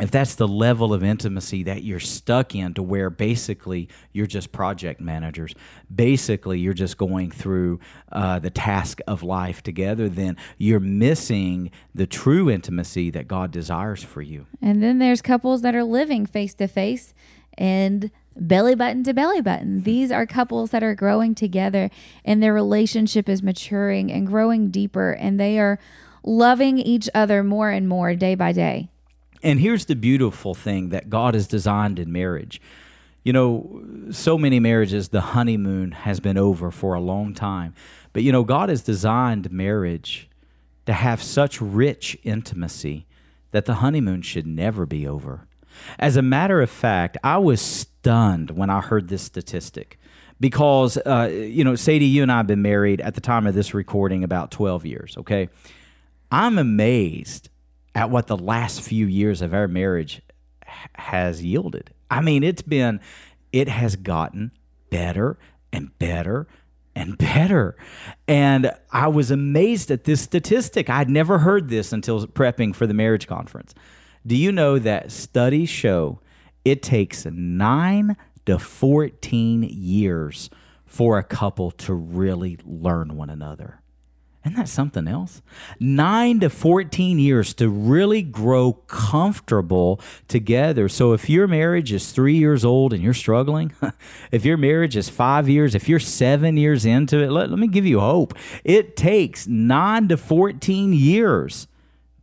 if 0.00 0.10
that's 0.10 0.36
the 0.36 0.48
level 0.48 0.94
of 0.94 1.04
intimacy 1.04 1.62
that 1.64 1.82
you're 1.82 2.00
stuck 2.00 2.54
in 2.54 2.72
to 2.74 2.82
where 2.82 3.10
basically 3.10 3.88
you're 4.12 4.26
just 4.26 4.52
project 4.52 5.00
managers 5.00 5.54
basically 5.94 6.58
you're 6.58 6.72
just 6.72 6.96
going 6.96 7.30
through 7.30 7.78
uh, 8.10 8.38
the 8.38 8.50
task 8.50 9.00
of 9.06 9.22
life 9.22 9.62
together 9.62 10.08
then 10.08 10.36
you're 10.58 10.80
missing 10.80 11.70
the 11.94 12.06
true 12.06 12.48
intimacy 12.48 13.10
that 13.10 13.28
god 13.28 13.50
desires 13.50 14.02
for 14.02 14.22
you 14.22 14.46
And 14.60 14.82
then 14.82 14.98
there's 14.98 15.20
couples 15.20 15.62
that 15.62 15.74
are 15.74 15.84
living 15.84 16.26
face 16.26 16.54
to 16.54 16.68
face 16.68 17.14
and 17.58 18.10
belly 18.36 18.74
button 18.74 19.04
to 19.04 19.12
belly 19.12 19.40
button. 19.40 19.82
These 19.82 20.10
are 20.10 20.26
couples 20.26 20.70
that 20.70 20.82
are 20.82 20.94
growing 20.94 21.34
together 21.34 21.90
and 22.24 22.42
their 22.42 22.54
relationship 22.54 23.28
is 23.28 23.42
maturing 23.42 24.10
and 24.10 24.26
growing 24.26 24.70
deeper 24.70 25.12
and 25.12 25.38
they 25.38 25.58
are 25.58 25.78
loving 26.22 26.78
each 26.78 27.10
other 27.14 27.42
more 27.42 27.70
and 27.70 27.88
more 27.88 28.14
day 28.14 28.34
by 28.34 28.52
day. 28.52 28.88
And 29.42 29.60
here's 29.60 29.86
the 29.86 29.96
beautiful 29.96 30.54
thing 30.54 30.90
that 30.90 31.10
God 31.10 31.34
has 31.34 31.46
designed 31.46 31.98
in 31.98 32.12
marriage. 32.12 32.60
You 33.24 33.32
know, 33.32 33.84
so 34.10 34.36
many 34.36 34.60
marriages, 34.60 35.08
the 35.08 35.20
honeymoon 35.20 35.92
has 35.92 36.20
been 36.20 36.36
over 36.36 36.70
for 36.70 36.94
a 36.94 37.00
long 37.00 37.34
time. 37.34 37.74
But, 38.12 38.22
you 38.22 38.32
know, 38.32 38.44
God 38.44 38.68
has 38.68 38.82
designed 38.82 39.50
marriage 39.50 40.28
to 40.86 40.92
have 40.92 41.22
such 41.22 41.60
rich 41.60 42.18
intimacy 42.24 43.06
that 43.52 43.66
the 43.66 43.74
honeymoon 43.74 44.22
should 44.22 44.46
never 44.46 44.86
be 44.86 45.06
over. 45.06 45.46
As 45.98 46.16
a 46.16 46.22
matter 46.22 46.60
of 46.60 46.70
fact, 46.70 47.16
I 47.22 47.38
was 47.38 47.60
stunned 47.60 48.50
when 48.50 48.70
I 48.70 48.80
heard 48.80 49.08
this 49.08 49.22
statistic 49.22 49.98
because, 50.40 50.96
uh, 50.98 51.30
you 51.32 51.62
know, 51.62 51.76
Sadie, 51.76 52.06
you 52.06 52.22
and 52.22 52.32
I 52.32 52.38
have 52.38 52.46
been 52.46 52.62
married 52.62 53.00
at 53.00 53.14
the 53.14 53.20
time 53.20 53.46
of 53.46 53.54
this 53.54 53.74
recording 53.74 54.24
about 54.24 54.50
12 54.50 54.84
years, 54.84 55.16
okay? 55.18 55.48
I'm 56.30 56.58
amazed 56.58 57.48
at 57.94 58.10
what 58.10 58.26
the 58.26 58.36
last 58.36 58.80
few 58.80 59.06
years 59.06 59.42
of 59.42 59.52
our 59.52 59.68
marriage 59.68 60.22
has 60.94 61.42
yielded. 61.44 61.92
I 62.10 62.20
mean, 62.20 62.42
it's 62.42 62.62
been, 62.62 63.00
it 63.52 63.68
has 63.68 63.96
gotten 63.96 64.52
better 64.90 65.38
and 65.72 65.96
better 65.98 66.46
and 66.94 67.18
better. 67.18 67.76
And 68.26 68.72
I 68.90 69.08
was 69.08 69.30
amazed 69.30 69.90
at 69.90 70.04
this 70.04 70.20
statistic. 70.20 70.88
I'd 70.88 71.10
never 71.10 71.38
heard 71.38 71.68
this 71.68 71.92
until 71.92 72.26
prepping 72.26 72.74
for 72.74 72.86
the 72.86 72.94
marriage 72.94 73.26
conference. 73.26 73.74
Do 74.26 74.36
you 74.36 74.52
know 74.52 74.78
that 74.78 75.10
studies 75.10 75.68
show 75.68 76.20
it 76.64 76.82
takes 76.82 77.26
nine 77.26 78.16
to 78.46 78.58
14 78.58 79.64
years 79.64 80.48
for 80.86 81.18
a 81.18 81.24
couple 81.24 81.70
to 81.72 81.92
really 81.92 82.58
learn 82.64 83.16
one 83.16 83.30
another? 83.30 83.81
Isn't 84.44 84.56
that 84.56 84.68
something 84.68 85.06
else? 85.06 85.40
Nine 85.78 86.40
to 86.40 86.50
14 86.50 87.20
years 87.20 87.54
to 87.54 87.68
really 87.68 88.22
grow 88.22 88.72
comfortable 88.72 90.00
together. 90.26 90.88
So, 90.88 91.12
if 91.12 91.30
your 91.30 91.46
marriage 91.46 91.92
is 91.92 92.10
three 92.10 92.36
years 92.36 92.64
old 92.64 92.92
and 92.92 93.02
you're 93.02 93.14
struggling, 93.14 93.72
if 94.32 94.44
your 94.44 94.56
marriage 94.56 94.96
is 94.96 95.08
five 95.08 95.48
years, 95.48 95.76
if 95.76 95.88
you're 95.88 96.00
seven 96.00 96.56
years 96.56 96.84
into 96.84 97.22
it, 97.22 97.30
let, 97.30 97.50
let 97.50 97.58
me 97.58 97.68
give 97.68 97.86
you 97.86 98.00
hope. 98.00 98.34
It 98.64 98.96
takes 98.96 99.46
nine 99.46 100.08
to 100.08 100.16
14 100.16 100.92
years 100.92 101.68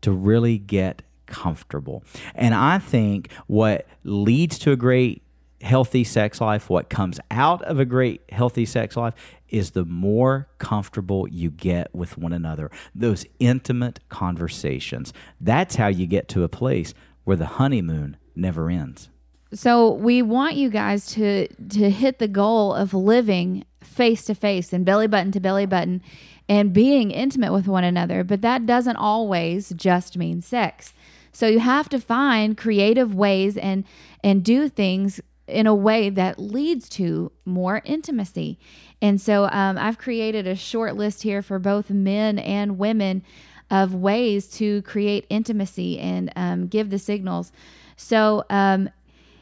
to 0.02 0.12
really 0.12 0.58
get 0.58 1.02
comfortable. 1.26 2.04
And 2.36 2.54
I 2.54 2.80
think 2.80 3.32
what 3.48 3.88
leads 4.04 4.60
to 4.60 4.72
a 4.74 4.76
great 4.76 5.24
healthy 5.62 6.04
sex 6.04 6.42
life, 6.42 6.70
what 6.70 6.90
comes 6.90 7.20
out 7.32 7.62
of 7.64 7.80
a 7.80 7.86
great 7.86 8.22
healthy 8.30 8.66
sex 8.66 8.96
life 8.96 9.14
is 9.50 9.72
the 9.72 9.86
more 9.86 10.48
comfortable 10.58 11.28
you 11.28 11.50
get 11.50 11.94
with 11.94 12.18
one 12.18 12.34
another. 12.34 12.72
Those 12.94 13.26
intimate 13.40 14.00
conversations. 14.10 15.14
That's 15.42 15.76
how 15.76 15.88
you 15.88 16.06
get 16.06 16.28
to 16.30 16.44
a 16.44 16.50
place 16.50 16.94
where 17.24 17.38
the 17.38 17.46
honeymoon 17.46 18.18
never 18.36 18.70
ends. 18.70 19.10
So 19.54 19.92
we 19.94 20.22
want 20.22 20.56
you 20.56 20.70
guys 20.70 21.08
to 21.14 21.48
to 21.48 21.90
hit 21.90 22.20
the 22.20 22.28
goal 22.28 22.74
of 22.74 22.94
living 22.94 23.66
face 23.82 24.26
to 24.26 24.36
face 24.36 24.74
and 24.74 24.86
belly 24.86 25.08
button 25.08 25.32
to 25.32 25.40
belly 25.40 25.66
button 25.66 26.04
and 26.48 26.74
being 26.74 27.12
intimate 27.12 27.54
with 27.54 27.68
one 27.68 27.84
another, 27.84 28.24
but 28.24 28.42
that 28.42 28.66
doesn't 28.66 28.96
always 28.96 29.70
just 29.70 30.18
mean 30.18 30.42
sex. 30.42 30.94
So 31.32 31.48
you 31.48 31.60
have 31.60 31.90
to 31.90 32.00
find 32.00 32.58
creative 32.58 33.16
ways 33.16 33.58
and 33.58 33.86
and 34.24 34.44
do 34.44 34.70
things 34.70 35.22
in 35.50 35.68
a 35.68 35.76
way 35.76 36.10
that 36.10 36.40
leads 36.40 36.90
to 36.90 37.32
more 37.46 37.82
intimacy. 37.86 38.60
And 39.02 39.20
so 39.20 39.50
um, 39.52 39.78
I've 39.78 39.98
created 39.98 40.48
a 40.48 40.56
short 40.56 40.96
list 40.96 41.24
here 41.24 41.42
for 41.42 41.60
both 41.60 41.90
men 41.90 42.40
and 42.40 42.78
women 42.78 43.24
of 43.72 43.94
ways 43.94 44.48
to 44.48 44.82
create 44.82 45.26
intimacy 45.30 46.00
and 46.00 46.32
um, 46.36 46.68
give 46.68 46.90
the 46.90 47.00
signals. 47.00 47.52
So 47.96 48.44
um, 48.50 48.90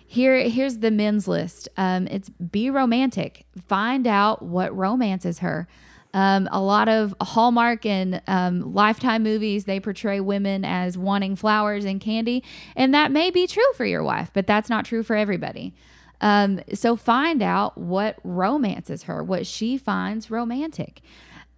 here, 0.06 0.50
here's 0.50 0.80
the 0.80 0.92
men's 0.92 1.28
list. 1.28 1.70
Um, 1.78 2.08
it's 2.08 2.30
be 2.30 2.70
romantic. 2.70 3.46
Find 3.68 4.08
out 4.08 4.42
what 4.42 4.76
romances 4.76 5.40
her. 5.40 5.68
Um, 6.14 6.48
a 6.52 6.62
lot 6.62 6.90
of 6.90 7.14
Hallmark 7.22 7.86
and 7.86 8.22
um, 8.28 8.74
Lifetime 8.74 9.24
movies, 9.24 9.66
they 9.66 9.80
portray 9.80 10.20
women 10.20 10.66
as 10.66 10.98
wanting 10.98 11.36
flowers 11.36 11.86
and 11.86 12.00
candy. 12.00 12.44
And 12.76 12.94
that 12.94 13.12
may 13.12 13.30
be 13.30 13.46
true 13.46 13.72
for 13.76 13.86
your 13.86 14.02
wife, 14.02 14.32
but 14.34 14.48
that's 14.48 14.70
not 14.70 14.86
true 14.86 15.04
for 15.04 15.16
everybody. 15.16 15.74
Um, 16.22 16.62
so 16.74 16.96
find 16.96 17.42
out 17.42 17.78
what 17.78 18.18
romances 18.24 19.04
her, 19.04 19.24
what 19.24 19.46
she 19.46 19.78
finds 19.78 20.32
romantic. 20.32 21.02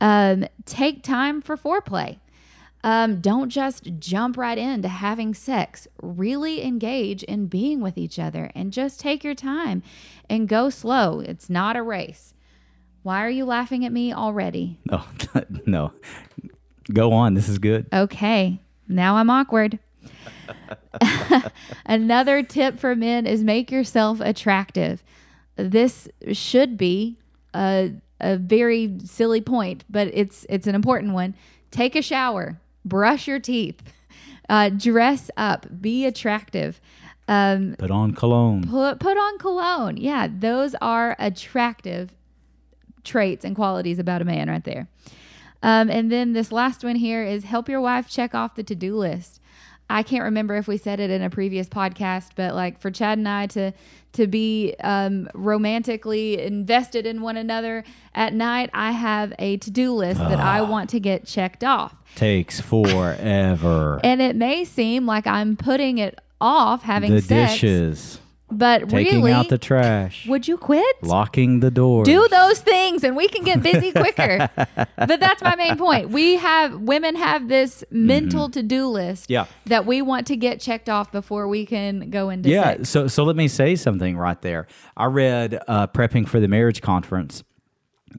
Um, 0.02 0.46
take 0.66 1.04
time 1.04 1.42
for 1.42 1.58
foreplay. 1.58 2.20
Um, 2.84 3.20
don't 3.20 3.50
just 3.50 3.90
jump 4.00 4.38
right 4.38 4.58
into 4.58 4.88
having 4.88 5.34
sex. 5.34 5.88
Really 6.02 6.64
engage 6.64 7.24
in 7.24 7.48
being 7.48 7.82
with 7.82 7.98
each 7.98 8.18
other 8.18 8.52
and 8.56 8.72
just 8.72 9.00
take 9.00 9.24
your 9.24 9.36
time 9.36 9.84
and 10.30 10.48
go 10.48 10.70
slow. 10.70 11.20
It's 11.20 11.50
not 11.50 11.76
a 11.76 11.84
race. 11.84 12.34
Why 13.04 13.24
are 13.24 13.30
you 13.30 13.46
laughing 13.46 13.86
at 13.86 13.92
me 13.92 14.14
already? 14.14 14.80
No, 14.92 15.04
no. 15.66 15.94
Go 16.92 17.12
on. 17.12 17.34
This 17.34 17.50
is 17.50 17.60
good. 17.60 17.88
Okay, 17.94 18.62
now 18.88 19.18
I'm 19.18 19.30
awkward. 19.30 19.80
Another 21.86 22.44
tip 22.44 22.80
for 22.80 22.96
men 22.96 23.26
is 23.26 23.44
make 23.44 23.72
yourself 23.72 24.20
attractive. 24.20 25.04
This 25.56 26.08
should 26.32 26.78
be 26.78 27.18
a, 27.54 27.94
a 28.20 28.38
very 28.38 28.98
silly 29.04 29.42
point, 29.42 29.84
but 29.90 30.08
it's 30.14 30.46
it's 30.50 30.68
an 30.68 30.76
important 30.76 31.14
one. 31.14 31.36
Take 31.72 31.96
a 31.96 32.02
shower, 32.02 32.60
brush 32.84 33.28
your 33.28 33.40
teeth, 33.40 33.82
uh, 34.48 34.70
dress 34.70 35.30
up, 35.38 35.68
be 35.82 36.06
attractive. 36.06 36.80
Um, 37.28 37.76
Put 37.78 37.92
on 37.92 38.14
cologne. 38.14 38.68
put 38.68 39.00
put 39.00 39.18
on 39.18 39.38
cologne. 39.38 39.98
Yeah, 39.98 40.28
those 40.32 40.74
are 40.82 41.16
attractive 41.20 42.12
traits 43.04 43.46
and 43.46 43.56
qualities 43.56 44.00
about 44.00 44.22
a 44.22 44.26
man 44.26 44.50
right 44.50 44.64
there. 44.64 44.88
Um, 45.62 45.90
and 45.90 46.12
then 46.12 46.34
this 46.34 46.52
last 46.52 46.84
one 46.84 46.96
here 46.96 47.24
is 47.24 47.44
help 47.44 47.68
your 47.68 47.82
wife 47.82 48.10
check 48.10 48.34
off 48.34 48.56
the 48.56 48.64
to 48.64 48.76
do 48.76 48.96
list. 48.96 49.42
I 49.90 50.04
can't 50.04 50.24
remember 50.24 50.56
if 50.56 50.68
we 50.68 50.78
said 50.78 51.00
it 51.00 51.10
in 51.10 51.22
a 51.22 51.30
previous 51.30 51.68
podcast, 51.68 52.30
but 52.36 52.54
like 52.54 52.80
for 52.80 52.92
Chad 52.92 53.18
and 53.18 53.28
I 53.28 53.48
to 53.48 53.74
to 54.12 54.28
be 54.28 54.76
um, 54.84 55.30
romantically 55.34 56.42
invested 56.42 57.06
in 57.06 57.22
one 57.22 57.38
another 57.38 57.84
at 58.16 58.34
night, 58.34 58.70
I 58.74 58.92
have 58.92 59.34
a 59.38 59.58
to 59.58 59.72
do 59.72 59.94
list 59.94 60.20
that 60.20 60.40
I 60.40 60.62
want 60.62 60.90
to 60.92 61.00
get 61.00 61.26
checked 61.26 61.64
off. 61.64 61.96
Takes 62.16 62.60
forever. 62.62 64.00
And 64.04 64.22
it 64.22 64.36
may 64.36 64.66
seem 64.66 65.06
like 65.06 65.28
I'm 65.28 65.56
putting 65.56 66.00
it 66.00 66.20
off 66.42 66.84
having 66.84 67.14
the 67.14 67.22
sex, 67.22 67.54
dishes. 67.54 68.20
But 68.52 68.90
Taking 68.90 69.18
really, 69.18 69.32
out 69.32 69.50
the 69.50 69.58
trash. 69.58 70.26
would 70.28 70.48
you 70.48 70.58
quit? 70.58 71.04
locking 71.04 71.60
the 71.60 71.70
door. 71.72 72.04
do 72.04 72.28
those 72.30 72.60
things 72.60 73.04
and 73.04 73.16
we 73.16 73.28
can 73.28 73.44
get 73.44 73.62
busy 73.62 73.92
quicker. 74.04 74.50
but 74.98 75.20
that's 75.20 75.42
my 75.42 75.56
main 75.56 75.78
point. 75.78 76.10
We 76.10 76.36
have 76.36 76.80
women 76.82 77.16
have 77.16 77.48
this 77.48 77.84
mental 77.92 78.50
to-do 78.50 78.88
list 78.88 79.24
Mm-hmm. 79.26 79.34
Yeah. 79.34 79.46
that 79.66 79.86
we 79.86 80.02
want 80.02 80.28
to 80.28 80.36
get 80.36 80.60
checked 80.60 80.90
off 80.90 81.12
before 81.12 81.48
we 81.48 81.66
can 81.66 82.10
go 82.10 82.30
into 82.30 82.50
Yeah, 82.50 82.64
sex. 82.78 82.90
so 82.90 83.08
so 83.08 83.24
let 83.24 83.36
me 83.36 83.48
say 83.48 83.76
something 83.76 84.18
right 84.18 84.42
there. 84.42 84.68
I 84.98 85.06
read 85.06 85.60
uh, 85.68 85.88
prepping 85.88 86.28
for 86.28 86.40
the 86.40 86.48
marriage 86.48 86.82
conference. 86.82 87.44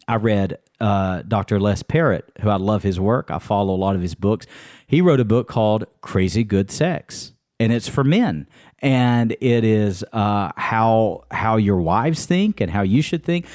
I 0.06 0.16
read 0.16 0.58
uh, 0.80 1.22
Dr. 1.26 1.58
Les 1.58 1.82
Parrott, 1.82 2.24
who 2.40 2.48
I 2.48 2.56
love 2.56 2.82
his 2.84 3.00
work. 3.00 3.30
I 3.30 3.38
follow 3.40 3.74
a 3.74 3.76
lot 3.76 3.96
of 3.96 4.02
his 4.02 4.14
books. 4.14 4.46
He 4.86 5.00
wrote 5.00 5.18
a 5.20 5.24
book 5.24 5.48
called 5.48 5.84
Crazy 6.00 6.44
Good 6.44 6.70
Sex, 6.70 7.32
and 7.58 7.72
it's 7.72 7.88
for 7.88 8.04
men. 8.04 8.46
And 8.82 9.32
it 9.40 9.64
is 9.64 10.04
uh, 10.12 10.52
how 10.56 11.24
how 11.30 11.56
your 11.56 11.80
wives 11.80 12.26
think 12.26 12.60
and 12.60 12.70
how 12.70 12.82
you 12.82 13.02
should 13.02 13.24
think. 13.24 13.46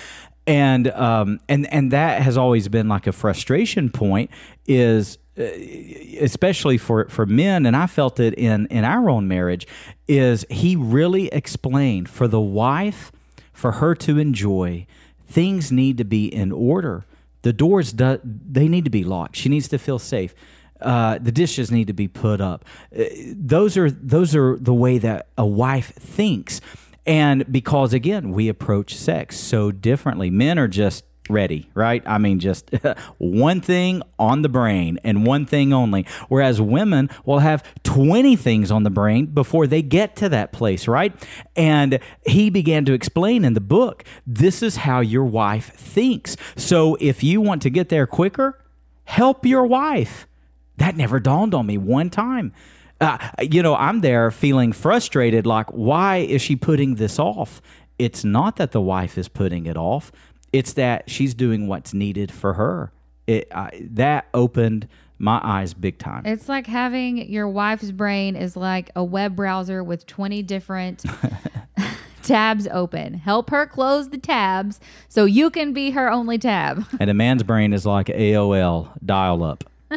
And 0.45 0.87
um, 0.89 1.39
and 1.49 1.71
and 1.73 1.91
that 1.91 2.21
has 2.21 2.37
always 2.37 2.67
been 2.67 2.87
like 2.87 3.07
a 3.07 3.11
frustration 3.11 3.89
point. 3.89 4.29
Is 4.67 5.17
especially 5.37 6.77
for 6.77 7.09
for 7.09 7.25
men 7.25 7.65
and 7.65 7.75
I 7.75 7.87
felt 7.87 8.19
it 8.21 8.33
in 8.35 8.67
in 8.67 8.85
our 8.85 9.09
own 9.09 9.27
marriage 9.27 9.67
is 10.07 10.45
he 10.49 10.77
really 10.77 11.27
explained 11.27 12.07
for 12.07 12.27
the 12.27 12.39
wife 12.39 13.11
for 13.51 13.73
her 13.73 13.95
to 13.95 14.17
enjoy 14.17 14.87
things 15.27 15.73
need 15.73 15.97
to 15.97 16.05
be 16.05 16.27
in 16.27 16.53
order 16.53 17.05
the 17.41 17.51
doors 17.51 17.91
do, 17.91 18.17
they 18.23 18.69
need 18.69 18.85
to 18.85 18.89
be 18.89 19.03
locked 19.03 19.35
she 19.35 19.49
needs 19.49 19.67
to 19.67 19.77
feel 19.77 19.99
safe 19.99 20.33
uh, 20.81 21.17
the 21.19 21.31
dishes 21.31 21.71
need 21.71 21.87
to 21.87 21.93
be 21.93 22.07
put 22.07 22.41
up 22.41 22.65
Uh, 22.97 23.03
those 23.33 23.77
are 23.77 23.89
those 23.89 24.35
are 24.35 24.57
the 24.57 24.73
way 24.73 24.97
that 24.97 25.27
a 25.37 25.45
wife 25.45 25.93
thinks 25.93 26.61
and 27.05 27.49
because 27.51 27.93
again 27.93 28.31
we 28.31 28.47
approach 28.49 28.95
sex 28.95 29.37
so 29.37 29.71
differently 29.71 30.29
men 30.29 30.59
are 30.59 30.67
just 30.67 31.03
ready, 31.29 31.69
right? 31.73 32.03
I 32.05 32.17
mean, 32.17 32.39
just 32.39 32.69
one 33.17 33.61
thing 33.61 34.01
on 34.19 34.41
the 34.41 34.49
brain 34.49 34.99
and 35.03 35.25
one 35.25 35.45
thing 35.45 35.73
only. 35.73 36.05
Whereas 36.27 36.61
women 36.61 37.09
will 37.25 37.39
have 37.39 37.63
20 37.83 38.35
things 38.35 38.71
on 38.71 38.83
the 38.83 38.89
brain 38.89 39.27
before 39.27 39.67
they 39.67 39.81
get 39.81 40.15
to 40.17 40.29
that 40.29 40.51
place, 40.51 40.87
right? 40.87 41.13
And 41.55 41.99
he 42.25 42.49
began 42.49 42.85
to 42.85 42.93
explain 42.93 43.45
in 43.45 43.53
the 43.53 43.61
book 43.61 44.03
this 44.25 44.61
is 44.61 44.77
how 44.77 44.99
your 44.99 45.25
wife 45.25 45.73
thinks. 45.73 46.35
So 46.55 46.95
if 46.99 47.23
you 47.23 47.41
want 47.41 47.61
to 47.63 47.69
get 47.69 47.89
there 47.89 48.07
quicker, 48.07 48.59
help 49.05 49.45
your 49.45 49.65
wife. 49.65 50.27
That 50.77 50.95
never 50.95 51.19
dawned 51.19 51.53
on 51.53 51.65
me 51.65 51.77
one 51.77 52.09
time. 52.09 52.53
Uh, 53.01 53.17
you 53.41 53.61
know, 53.61 53.75
I'm 53.75 54.01
there 54.01 54.31
feeling 54.31 54.71
frustrated 54.71 55.45
like, 55.45 55.69
why 55.71 56.17
is 56.17 56.41
she 56.41 56.55
putting 56.55 56.95
this 56.95 57.19
off? 57.19 57.61
It's 57.99 58.23
not 58.23 58.55
that 58.57 58.71
the 58.71 58.81
wife 58.81 59.17
is 59.17 59.27
putting 59.27 59.65
it 59.65 59.77
off 59.77 60.11
it's 60.55 60.71
that 60.73 61.09
she's 61.09 61.33
doing 61.33 61.67
what's 61.67 61.93
needed 61.93 62.31
for 62.31 62.53
her. 62.53 62.91
It 63.27 63.47
I, 63.53 63.87
that 63.91 64.27
opened 64.33 64.87
my 65.17 65.41
eyes 65.43 65.73
big 65.73 65.97
time. 65.97 66.25
It's 66.25 66.47
like 66.47 66.65
having 66.65 67.29
your 67.29 67.49
wife's 67.49 67.91
brain 67.91 68.37
is 68.37 68.55
like 68.55 68.89
a 68.95 69.03
web 69.03 69.35
browser 69.35 69.83
with 69.83 70.05
20 70.07 70.43
different 70.43 71.03
tabs 72.23 72.69
open. 72.71 73.15
Help 73.15 73.49
her 73.49 73.65
close 73.65 74.09
the 74.09 74.17
tabs 74.17 74.79
so 75.09 75.25
you 75.25 75.49
can 75.49 75.73
be 75.73 75.91
her 75.91 76.09
only 76.09 76.37
tab. 76.37 76.85
and 77.01 77.09
a 77.09 77.13
man's 77.13 77.43
brain 77.43 77.73
is 77.73 77.85
like 77.85 78.07
AOL 78.07 78.91
dial 79.05 79.43
up. 79.43 79.65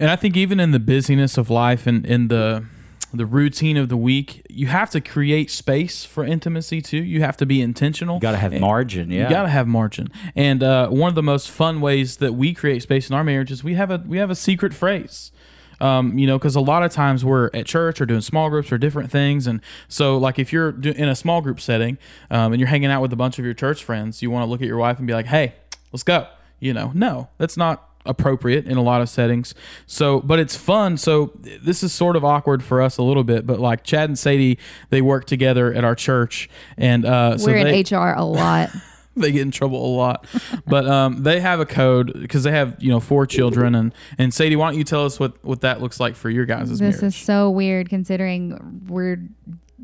And 0.00 0.10
I 0.10 0.16
think 0.16 0.36
even 0.36 0.60
in 0.60 0.70
the 0.70 0.78
busyness 0.78 1.36
of 1.36 1.50
life 1.50 1.86
and 1.86 2.06
in 2.06 2.28
the 2.28 2.64
the 3.12 3.24
routine 3.26 3.78
of 3.78 3.88
the 3.88 3.96
week, 3.96 4.46
you 4.50 4.66
have 4.66 4.90
to 4.90 5.00
create 5.00 5.50
space 5.50 6.04
for 6.04 6.24
intimacy 6.24 6.82
too. 6.82 7.02
You 7.02 7.22
have 7.22 7.38
to 7.38 7.46
be 7.46 7.62
intentional. 7.62 8.16
You 8.16 8.20
got 8.20 8.32
to 8.32 8.36
have 8.36 8.52
margin. 8.60 9.10
Yeah. 9.10 9.24
You 9.24 9.30
got 9.30 9.42
to 9.44 9.48
have 9.48 9.66
margin. 9.66 10.08
And 10.36 10.62
uh, 10.62 10.88
one 10.88 11.08
of 11.08 11.14
the 11.14 11.22
most 11.22 11.50
fun 11.50 11.80
ways 11.80 12.18
that 12.18 12.34
we 12.34 12.52
create 12.52 12.82
space 12.82 13.08
in 13.08 13.16
our 13.16 13.24
marriage 13.24 13.50
is 13.50 13.64
we 13.64 13.74
have 13.74 13.90
a 13.90 14.04
we 14.06 14.18
have 14.18 14.30
a 14.30 14.34
secret 14.34 14.74
phrase. 14.74 15.32
Um, 15.80 16.18
you 16.18 16.26
know, 16.26 16.38
because 16.38 16.56
a 16.56 16.60
lot 16.60 16.82
of 16.82 16.90
times 16.90 17.24
we're 17.24 17.50
at 17.54 17.64
church 17.64 18.00
or 18.00 18.06
doing 18.06 18.20
small 18.20 18.50
groups 18.50 18.72
or 18.72 18.78
different 18.78 19.12
things, 19.12 19.46
and 19.46 19.60
so 19.86 20.18
like 20.18 20.40
if 20.40 20.52
you're 20.52 20.72
do- 20.72 20.90
in 20.90 21.08
a 21.08 21.14
small 21.14 21.40
group 21.40 21.60
setting 21.60 21.98
um, 22.30 22.52
and 22.52 22.58
you're 22.58 22.68
hanging 22.68 22.90
out 22.90 23.00
with 23.00 23.12
a 23.12 23.16
bunch 23.16 23.38
of 23.38 23.44
your 23.44 23.54
church 23.54 23.84
friends, 23.84 24.20
you 24.20 24.28
want 24.28 24.44
to 24.44 24.50
look 24.50 24.60
at 24.60 24.66
your 24.66 24.76
wife 24.76 24.98
and 24.98 25.06
be 25.06 25.12
like, 25.12 25.26
"Hey, 25.26 25.54
let's 25.92 26.02
go." 26.02 26.26
You 26.60 26.72
know, 26.74 26.92
no, 26.94 27.28
that's 27.38 27.56
not 27.56 27.88
appropriate 28.06 28.66
in 28.66 28.76
a 28.76 28.82
lot 28.82 29.00
of 29.00 29.08
settings. 29.08 29.54
So, 29.86 30.20
but 30.20 30.38
it's 30.38 30.56
fun. 30.56 30.96
So 30.96 31.32
this 31.62 31.82
is 31.82 31.92
sort 31.92 32.16
of 32.16 32.24
awkward 32.24 32.62
for 32.62 32.80
us 32.80 32.96
a 32.96 33.02
little 33.02 33.24
bit, 33.24 33.46
but 33.46 33.60
like 33.60 33.84
Chad 33.84 34.08
and 34.08 34.18
Sadie, 34.18 34.58
they 34.90 35.02
work 35.02 35.26
together 35.26 35.72
at 35.72 35.84
our 35.84 35.94
church, 35.94 36.48
and 36.76 37.04
uh, 37.04 37.36
We're 37.40 37.62
they, 37.64 37.80
in 37.80 37.96
HR 37.96 38.14
a 38.16 38.24
lot. 38.24 38.70
they 39.16 39.32
get 39.32 39.42
in 39.42 39.50
trouble 39.50 39.84
a 39.84 39.94
lot. 39.94 40.26
But 40.66 40.86
um, 40.86 41.22
they 41.22 41.40
have 41.40 41.60
a 41.60 41.66
code 41.66 42.18
because 42.20 42.42
they 42.42 42.52
have 42.52 42.76
you 42.82 42.90
know 42.90 43.00
four 43.00 43.26
children, 43.26 43.74
and 43.74 43.92
and 44.16 44.32
Sadie, 44.32 44.56
why 44.56 44.70
don't 44.70 44.78
you 44.78 44.84
tell 44.84 45.04
us 45.04 45.20
what 45.20 45.42
what 45.44 45.60
that 45.60 45.80
looks 45.80 46.00
like 46.00 46.16
for 46.16 46.30
your 46.30 46.46
guys' 46.46 46.70
this 46.70 46.80
marriage? 46.80 47.02
is 47.02 47.16
so 47.16 47.50
weird 47.50 47.88
considering 47.88 48.86
we're 48.88 49.20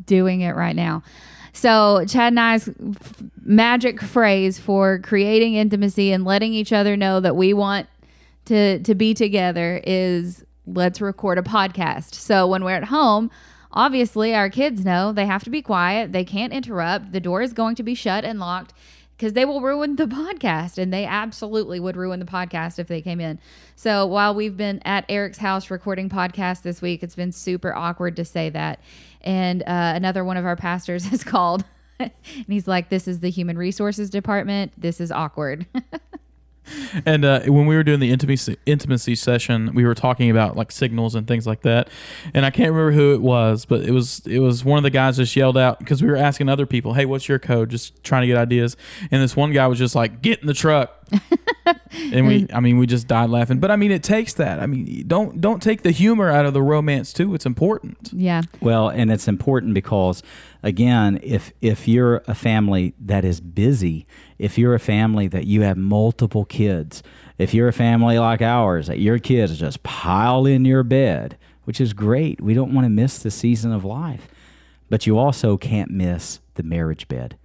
doing 0.06 0.40
it 0.40 0.52
right 0.52 0.76
now. 0.76 1.02
So, 1.54 2.04
Chad 2.06 2.32
and 2.32 2.40
I's 2.40 2.68
magic 3.42 4.00
phrase 4.00 4.58
for 4.58 4.98
creating 4.98 5.54
intimacy 5.54 6.12
and 6.12 6.24
letting 6.24 6.52
each 6.52 6.72
other 6.72 6.96
know 6.96 7.20
that 7.20 7.36
we 7.36 7.54
want 7.54 7.86
to 8.46 8.80
to 8.80 8.94
be 8.94 9.14
together 9.14 9.80
is 9.86 10.44
let's 10.66 11.00
record 11.00 11.38
a 11.38 11.42
podcast. 11.42 12.14
So, 12.14 12.46
when 12.48 12.64
we're 12.64 12.72
at 12.76 12.84
home, 12.84 13.30
obviously 13.72 14.34
our 14.34 14.50
kids 14.50 14.84
know 14.84 15.12
they 15.12 15.26
have 15.26 15.44
to 15.44 15.50
be 15.50 15.62
quiet, 15.62 16.12
they 16.12 16.24
can't 16.24 16.52
interrupt, 16.52 17.12
the 17.12 17.20
door 17.20 17.40
is 17.40 17.52
going 17.52 17.76
to 17.76 17.84
be 17.84 17.94
shut 17.94 18.24
and 18.24 18.40
locked 18.40 18.74
because 19.16 19.32
they 19.32 19.44
will 19.44 19.60
ruin 19.60 19.96
the 19.96 20.06
podcast 20.06 20.78
and 20.78 20.92
they 20.92 21.04
absolutely 21.04 21.78
would 21.80 21.96
ruin 21.96 22.20
the 22.20 22.26
podcast 22.26 22.78
if 22.78 22.88
they 22.88 23.00
came 23.00 23.20
in. 23.20 23.38
So 23.76 24.06
while 24.06 24.34
we've 24.34 24.56
been 24.56 24.80
at 24.84 25.04
Eric's 25.08 25.38
house 25.38 25.70
recording 25.70 26.08
podcast 26.08 26.62
this 26.62 26.82
week, 26.82 27.02
it's 27.02 27.14
been 27.14 27.32
super 27.32 27.74
awkward 27.74 28.16
to 28.16 28.24
say 28.24 28.50
that. 28.50 28.80
And 29.20 29.62
uh, 29.62 29.92
another 29.94 30.24
one 30.24 30.36
of 30.36 30.44
our 30.44 30.56
pastors 30.56 31.04
has 31.10 31.24
called 31.24 31.64
and 31.98 32.10
he's 32.48 32.68
like, 32.68 32.88
This 32.88 33.06
is 33.08 33.20
the 33.20 33.30
human 33.30 33.56
resources 33.56 34.10
department. 34.10 34.72
This 34.76 35.00
is 35.00 35.12
awkward. 35.12 35.66
And 37.06 37.24
uh, 37.24 37.40
when 37.40 37.66
we 37.66 37.74
were 37.74 37.82
doing 37.82 38.00
the 38.00 38.10
intimacy 38.10 38.56
intimacy 38.66 39.16
session, 39.16 39.74
we 39.74 39.84
were 39.84 39.94
talking 39.94 40.30
about 40.30 40.56
like 40.56 40.70
signals 40.70 41.14
and 41.14 41.26
things 41.26 41.46
like 41.46 41.62
that. 41.62 41.90
And 42.32 42.46
I 42.46 42.50
can't 42.50 42.70
remember 42.70 42.92
who 42.92 43.14
it 43.14 43.20
was, 43.20 43.64
but 43.64 43.82
it 43.82 43.90
was 43.90 44.20
it 44.26 44.38
was 44.38 44.64
one 44.64 44.78
of 44.78 44.84
the 44.84 44.90
guys 44.90 45.16
just 45.16 45.34
yelled 45.34 45.58
out 45.58 45.80
because 45.80 46.02
we 46.02 46.08
were 46.08 46.16
asking 46.16 46.48
other 46.48 46.66
people, 46.66 46.94
"Hey, 46.94 47.04
what's 47.04 47.28
your 47.28 47.38
code?" 47.38 47.70
Just 47.70 48.02
trying 48.04 48.22
to 48.22 48.26
get 48.26 48.36
ideas. 48.36 48.76
And 49.10 49.22
this 49.22 49.34
one 49.36 49.52
guy 49.52 49.66
was 49.66 49.78
just 49.78 49.94
like, 49.94 50.22
"Get 50.22 50.40
in 50.40 50.46
the 50.46 50.54
truck." 50.54 51.04
and 52.12 52.26
we, 52.26 52.46
I 52.52 52.60
mean, 52.60 52.78
we 52.78 52.86
just 52.86 53.06
died 53.06 53.30
laughing. 53.30 53.58
But 53.58 53.70
I 53.70 53.76
mean, 53.76 53.90
it 53.90 54.02
takes 54.02 54.34
that. 54.34 54.60
I 54.60 54.66
mean, 54.66 55.04
don't 55.06 55.40
don't 55.40 55.62
take 55.62 55.82
the 55.82 55.90
humor 55.90 56.30
out 56.30 56.46
of 56.46 56.54
the 56.54 56.62
romance 56.62 57.12
too. 57.12 57.34
It's 57.34 57.46
important. 57.46 58.10
yeah. 58.12 58.42
Well, 58.60 58.88
and 58.88 59.10
it's 59.10 59.28
important 59.28 59.74
because 59.74 60.22
again, 60.62 61.18
if 61.22 61.52
if 61.60 61.86
you're 61.88 62.22
a 62.26 62.34
family 62.34 62.94
that 63.00 63.24
is 63.24 63.40
busy, 63.40 64.06
if 64.38 64.58
you're 64.58 64.74
a 64.74 64.80
family 64.80 65.28
that 65.28 65.46
you 65.46 65.62
have 65.62 65.76
multiple 65.76 66.44
kids, 66.44 67.02
if 67.38 67.54
you're 67.54 67.68
a 67.68 67.72
family 67.72 68.18
like 68.18 68.42
ours 68.42 68.86
that 68.86 68.98
your 68.98 69.18
kids 69.18 69.58
just 69.58 69.82
pile 69.82 70.46
in 70.46 70.64
your 70.64 70.82
bed, 70.82 71.36
which 71.64 71.80
is 71.80 71.92
great. 71.92 72.40
We 72.40 72.54
don't 72.54 72.74
want 72.74 72.84
to 72.84 72.90
miss 72.90 73.18
the 73.18 73.30
season 73.30 73.72
of 73.72 73.84
life. 73.84 74.28
But 74.90 75.06
you 75.06 75.18
also 75.18 75.56
can't 75.56 75.90
miss 75.90 76.40
the 76.54 76.62
marriage 76.62 77.08
bed. 77.08 77.36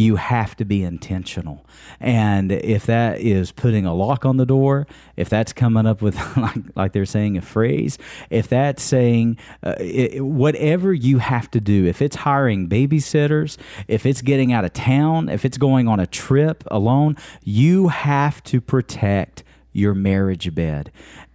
You 0.00 0.16
have 0.16 0.56
to 0.56 0.64
be 0.64 0.82
intentional. 0.82 1.66
And 2.00 2.50
if 2.50 2.86
that 2.86 3.20
is 3.20 3.52
putting 3.52 3.84
a 3.84 3.94
lock 3.94 4.24
on 4.24 4.38
the 4.38 4.46
door, 4.46 4.86
if 5.16 5.28
that's 5.28 5.52
coming 5.52 5.84
up 5.84 6.00
with, 6.00 6.16
like, 6.36 6.56
like 6.74 6.92
they're 6.92 7.04
saying, 7.04 7.36
a 7.36 7.42
phrase, 7.42 7.98
if 8.30 8.48
that's 8.48 8.82
saying 8.82 9.36
uh, 9.62 9.74
it, 9.78 10.24
whatever 10.24 10.94
you 10.94 11.18
have 11.18 11.50
to 11.50 11.60
do, 11.60 11.84
if 11.84 12.00
it's 12.00 12.16
hiring 12.16 12.66
babysitters, 12.66 13.58
if 13.88 14.06
it's 14.06 14.22
getting 14.22 14.52
out 14.52 14.64
of 14.64 14.72
town, 14.72 15.28
if 15.28 15.44
it's 15.44 15.58
going 15.58 15.86
on 15.86 16.00
a 16.00 16.06
trip 16.06 16.64
alone, 16.70 17.14
you 17.44 17.88
have 17.88 18.42
to 18.44 18.60
protect 18.60 19.44
your 19.72 19.94
marriage 19.94 20.54
bed. 20.54 20.90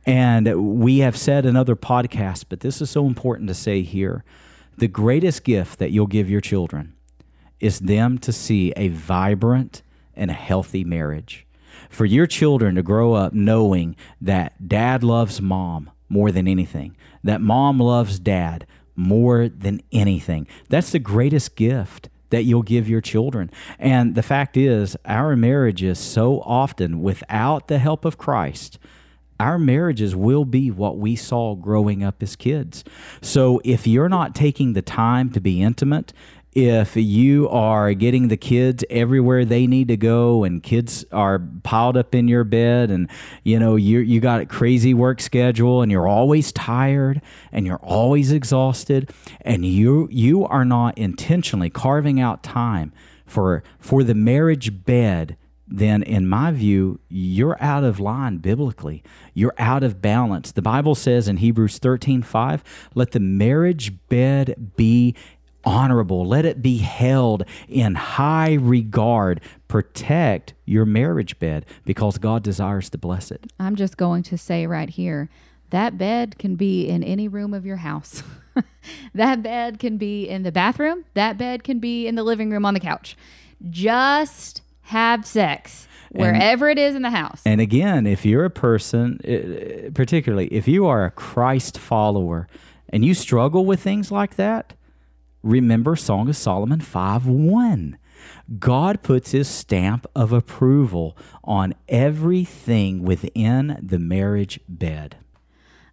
And 0.07 0.81
we 0.81 0.99
have 0.99 1.15
said 1.15 1.45
in 1.45 1.55
other 1.55 1.75
podcasts, 1.75 2.43
but 2.47 2.61
this 2.61 2.81
is 2.81 2.89
so 2.89 3.05
important 3.05 3.47
to 3.49 3.53
say 3.53 3.83
here 3.83 4.23
the 4.77 4.87
greatest 4.87 5.43
gift 5.43 5.79
that 5.79 5.91
you'll 5.91 6.07
give 6.07 6.29
your 6.29 6.41
children 6.41 6.94
is 7.65 7.79
them 7.79 8.19
to 8.19 8.31
see 8.31 8.71
a 8.75 8.89
vibrant 8.89 9.81
and 10.15 10.29
a 10.29 10.35
healthy 10.35 10.83
marriage. 10.83 11.47
For 11.89 12.05
your 12.05 12.27
children 12.27 12.75
to 12.75 12.83
grow 12.83 13.13
up 13.13 13.33
knowing 13.33 13.95
that 14.21 14.67
dad 14.67 15.03
loves 15.03 15.41
mom 15.41 15.89
more 16.07 16.31
than 16.31 16.47
anything, 16.47 16.95
that 17.23 17.41
mom 17.41 17.79
loves 17.79 18.19
dad 18.19 18.67
more 18.95 19.49
than 19.49 19.81
anything. 19.91 20.47
That's 20.69 20.91
the 20.91 20.99
greatest 20.99 21.55
gift 21.55 22.09
that 22.29 22.43
you'll 22.43 22.63
give 22.63 22.87
your 22.87 23.01
children. 23.01 23.49
And 23.79 24.13
the 24.13 24.23
fact 24.23 24.57
is, 24.57 24.95
our 25.05 25.35
marriages 25.35 25.97
so 25.97 26.41
often, 26.41 27.01
without 27.01 27.67
the 27.67 27.79
help 27.79 28.05
of 28.05 28.17
Christ, 28.17 28.77
our 29.39 29.59
marriages 29.59 30.15
will 30.15 30.45
be 30.45 30.71
what 30.71 30.97
we 30.97 31.15
saw 31.15 31.55
growing 31.55 32.03
up 32.03 32.23
as 32.23 32.35
kids. 32.35 32.83
So 33.21 33.59
if 33.65 33.85
you're 33.85 34.09
not 34.09 34.33
taking 34.33 34.73
the 34.73 34.81
time 34.81 35.29
to 35.31 35.41
be 35.41 35.61
intimate, 35.61 36.13
if 36.55 36.95
you 36.95 37.49
are 37.49 37.93
getting 37.93 38.29
the 38.29 38.37
kids 38.37 38.85
everywhere 38.89 39.43
they 39.43 39.67
need 39.67 39.89
to 39.89 39.97
go 39.97 40.45
and 40.45 40.63
kids 40.63 41.03
are 41.11 41.39
piled 41.63 41.97
up 41.97 42.15
in 42.15 42.29
your 42.29 42.45
bed 42.45 42.89
and 42.89 43.09
you 43.43 43.59
know 43.59 43.75
you 43.75 43.99
you 43.99 44.21
got 44.21 44.39
a 44.39 44.45
crazy 44.45 44.93
work 44.93 45.19
schedule 45.19 45.81
and 45.81 45.91
you're 45.91 46.07
always 46.07 46.53
tired 46.53 47.21
and 47.51 47.67
you're 47.67 47.83
always 47.83 48.31
exhausted 48.31 49.11
and 49.41 49.65
you 49.65 50.07
you 50.09 50.45
are 50.45 50.63
not 50.63 50.97
intentionally 50.97 51.69
carving 51.69 52.21
out 52.21 52.41
time 52.41 52.93
for 53.25 53.61
for 53.77 54.01
the 54.01 54.15
marriage 54.15 54.85
bed 54.85 55.35
then 55.67 56.03
in 56.03 56.27
my 56.27 56.51
view, 56.51 56.99
you're 57.09 57.61
out 57.61 57.83
of 57.83 57.99
line 57.99 58.37
biblically. 58.37 59.03
You're 59.33 59.55
out 59.57 59.83
of 59.83 60.01
balance. 60.01 60.51
The 60.51 60.61
Bible 60.61 60.93
says 60.93 61.27
in 61.27 61.37
Hebrews 61.37 61.79
13 61.79 62.21
5, 62.21 62.63
let 62.93 63.11
the 63.11 63.19
marriage 63.19 63.93
bed 64.07 64.73
be 64.75 65.15
honorable, 65.65 66.25
let 66.25 66.45
it 66.45 66.61
be 66.61 66.77
held 66.77 67.43
in 67.67 67.95
high 67.95 68.53
regard. 68.53 69.41
Protect 69.67 70.53
your 70.65 70.85
marriage 70.85 71.39
bed 71.39 71.65
because 71.83 72.17
God 72.17 72.43
desires 72.43 72.89
to 72.91 72.97
bless 72.97 73.31
it. 73.31 73.51
I'm 73.59 73.75
just 73.75 73.97
going 73.97 74.23
to 74.23 74.37
say 74.37 74.67
right 74.67 74.89
here 74.89 75.29
that 75.71 75.97
bed 75.97 76.37
can 76.37 76.55
be 76.55 76.87
in 76.87 77.03
any 77.03 77.27
room 77.27 77.53
of 77.53 77.65
your 77.65 77.77
house. 77.77 78.23
that 79.13 79.41
bed 79.41 79.79
can 79.79 79.97
be 79.97 80.27
in 80.29 80.43
the 80.43 80.51
bathroom. 80.51 81.05
That 81.15 81.37
bed 81.37 81.63
can 81.63 81.79
be 81.79 82.07
in 82.07 82.15
the 82.15 82.23
living 82.23 82.49
room 82.49 82.65
on 82.65 82.73
the 82.73 82.79
couch. 82.79 83.17
Just 83.69 84.61
have 84.83 85.25
sex 85.25 85.87
wherever 86.11 86.69
it 86.69 86.77
is 86.77 86.95
in 86.95 87.01
the 87.01 87.09
house. 87.09 87.41
And 87.45 87.59
again, 87.59 88.05
if 88.07 88.25
you're 88.25 88.45
a 88.45 88.49
person, 88.49 89.19
particularly 89.93 90.47
if 90.47 90.67
you 90.67 90.85
are 90.85 91.05
a 91.05 91.11
Christ 91.11 91.77
follower 91.77 92.47
and 92.89 93.03
you 93.03 93.13
struggle 93.13 93.65
with 93.65 93.81
things 93.81 94.11
like 94.11 94.35
that, 94.35 94.73
remember 95.45 95.95
Song 95.95 96.27
of 96.27 96.35
Solomon 96.35 96.81
5 96.81 97.27
1. 97.27 97.97
God 98.59 99.03
puts 99.03 99.31
his 99.31 99.47
stamp 99.47 100.05
of 100.15 100.33
approval 100.33 101.15
on 101.43 101.73
everything 101.87 103.03
within 103.03 103.79
the 103.81 103.99
marriage 103.99 104.59
bed. 104.67 105.17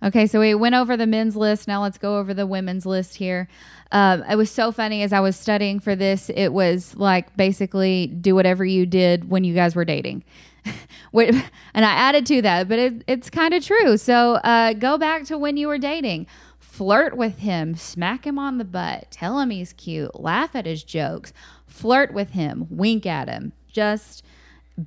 Okay, 0.02 0.26
so 0.26 0.40
we 0.40 0.54
went 0.54 0.74
over 0.74 0.96
the 0.96 1.06
men's 1.06 1.36
list. 1.36 1.68
Now 1.68 1.82
let's 1.82 1.98
go 1.98 2.18
over 2.18 2.34
the 2.34 2.46
women's 2.46 2.84
list 2.84 3.16
here. 3.16 3.48
Um, 3.92 4.24
it 4.28 4.34
was 4.34 4.50
so 4.50 4.72
funny 4.72 5.02
as 5.02 5.12
I 5.12 5.20
was 5.20 5.36
studying 5.36 5.78
for 5.78 5.94
this. 5.94 6.28
It 6.34 6.48
was 6.52 6.96
like 6.96 7.36
basically 7.36 8.08
do 8.08 8.34
whatever 8.34 8.64
you 8.64 8.84
did 8.84 9.30
when 9.30 9.44
you 9.44 9.54
guys 9.54 9.76
were 9.76 9.84
dating. 9.84 10.24
And 11.14 11.84
I 11.84 11.90
added 11.90 12.24
to 12.26 12.42
that, 12.42 12.68
but 12.68 12.78
it, 12.78 13.04
it's 13.06 13.28
kind 13.28 13.52
of 13.52 13.64
true. 13.64 13.98
So 13.98 14.34
uh, 14.36 14.72
go 14.72 14.96
back 14.96 15.24
to 15.24 15.36
when 15.36 15.56
you 15.58 15.68
were 15.68 15.76
dating. 15.76 16.26
Flirt 16.72 17.18
with 17.18 17.40
him, 17.40 17.74
smack 17.74 18.26
him 18.26 18.38
on 18.38 18.56
the 18.56 18.64
butt, 18.64 19.10
tell 19.10 19.38
him 19.38 19.50
he's 19.50 19.74
cute, 19.74 20.18
laugh 20.18 20.56
at 20.56 20.64
his 20.64 20.82
jokes, 20.82 21.34
flirt 21.66 22.14
with 22.14 22.30
him, 22.30 22.66
wink 22.70 23.04
at 23.04 23.28
him, 23.28 23.52
just 23.70 24.24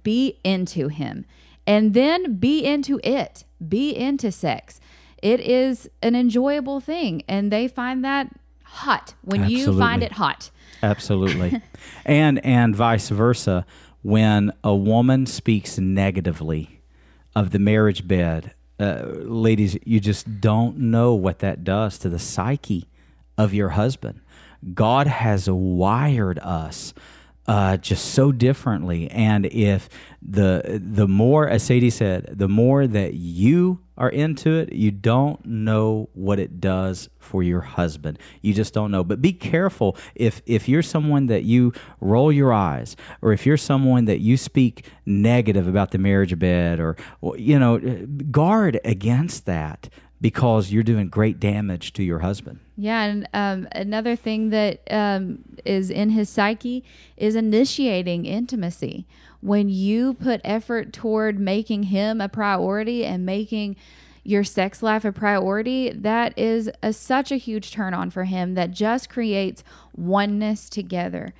be 0.02 0.40
into 0.44 0.88
him. 0.88 1.26
And 1.68 1.94
then 1.94 2.38
be 2.38 2.66
into 2.66 3.00
it, 3.04 3.44
be 3.70 3.96
into 3.96 4.32
sex. 4.32 4.80
It 5.22 5.40
is 5.40 5.88
an 6.02 6.16
enjoyable 6.16 6.80
thing, 6.80 7.22
and 7.28 7.52
they 7.52 7.68
find 7.68 8.04
that 8.04 8.34
hot 8.64 9.14
when 9.22 9.48
you 9.48 9.78
find 9.78 10.02
it 10.02 10.14
hot. 10.14 10.50
Absolutely. 10.82 11.62
and 12.06 12.44
and 12.44 12.76
vice 12.76 13.10
versa 13.10 13.64
when 14.02 14.52
a 14.64 14.74
woman 14.74 15.28
speaks 15.28 15.78
negatively 15.78 16.82
of 17.36 17.52
the 17.52 17.60
marriage 17.60 18.08
bed 18.08 18.56
uh, 18.80 19.04
ladies 19.08 19.78
you 19.86 20.00
just 20.00 20.42
don't 20.42 20.78
know 20.78 21.14
what 21.14 21.40
that 21.40 21.64
does 21.64 21.98
to 22.00 22.10
the 22.10 22.20
psyche 22.20 22.88
of 23.38 23.54
your 23.54 23.70
husband. 23.70 24.22
God 24.74 25.08
has 25.08 25.50
wired 25.50 26.40
us 26.40 26.94
uh, 27.48 27.78
just 27.78 28.14
so 28.14 28.32
differently. 28.32 29.10
And 29.12 29.46
if 29.46 29.90
the 30.28 30.82
the 30.84 31.08
more 31.08 31.48
as 31.48 31.62
sadie 31.62 31.92
said 31.92 32.26
the 32.32 32.48
more 32.48 32.88
that 32.88 33.14
you 33.14 33.80
are 33.96 34.10
into 34.10 34.56
it 34.56 34.74
you 34.74 34.90
don't 34.90 35.46
know 35.46 36.10
what 36.14 36.40
it 36.40 36.60
does 36.60 37.10
for 37.20 37.44
your 37.44 37.62
husband. 37.62 38.18
You 38.42 38.54
just 38.54 38.74
don't 38.74 38.92
know. 38.92 39.04
But 39.04 39.22
be 39.22 39.34
careful 39.34 39.98
if 40.16 40.42
if 40.46 40.68
you're 40.68 40.82
someone 40.82 41.28
that 41.28 41.44
you 41.44 41.74
roll 42.00 42.32
your 42.32 42.54
eyes 42.54 42.96
or 43.22 43.34
if 43.34 43.46
you're 43.46 43.58
someone 43.58 44.06
that 44.06 44.20
you 44.20 44.38
speak 44.38 44.86
negative 45.06 45.68
about 45.68 45.92
the 45.92 45.98
marriage 45.98 46.38
bed 46.40 46.80
or 46.80 46.96
or, 47.22 47.38
you 47.38 47.60
know 47.60 47.78
guard 48.32 48.80
against 48.84 49.46
that 49.46 49.90
because 50.26 50.72
you're 50.72 50.82
doing 50.82 51.08
great 51.08 51.40
damage 51.40 51.94
to 51.94 52.02
your 52.02 52.18
husband 52.18 52.60
Yeah, 52.76 53.04
and 53.04 53.30
um, 53.32 53.68
another 53.74 54.16
thing 54.16 54.50
that 54.50 54.82
um, 54.90 55.44
is 55.64 55.92
in 55.92 56.10
his 56.10 56.30
psyche 56.30 56.84
is 57.16 57.36
initiating 57.36 58.26
intimacy. 58.26 59.06
When 59.42 59.70
you 59.70 60.16
put 60.16 60.42
effort 60.44 60.92
toward 60.92 61.40
making 61.40 61.84
him 61.84 62.22
a 62.22 62.28
priority 62.28 63.06
and 63.06 63.24
making 63.24 63.76
your 64.24 64.44
sex 64.44 64.82
life 64.82 65.06
a 65.06 65.12
priority, 65.12 65.92
that 65.92 66.36
is 66.36 66.72
a, 66.82 66.92
such 66.92 67.32
a 67.32 67.38
huge 67.38 67.72
turn 67.72 67.94
on 67.94 68.10
for 68.10 68.24
him 68.24 68.56
that 68.56 68.72
just 68.72 69.12
creates 69.12 69.64
oneness 69.96 70.72
together. 70.72 71.36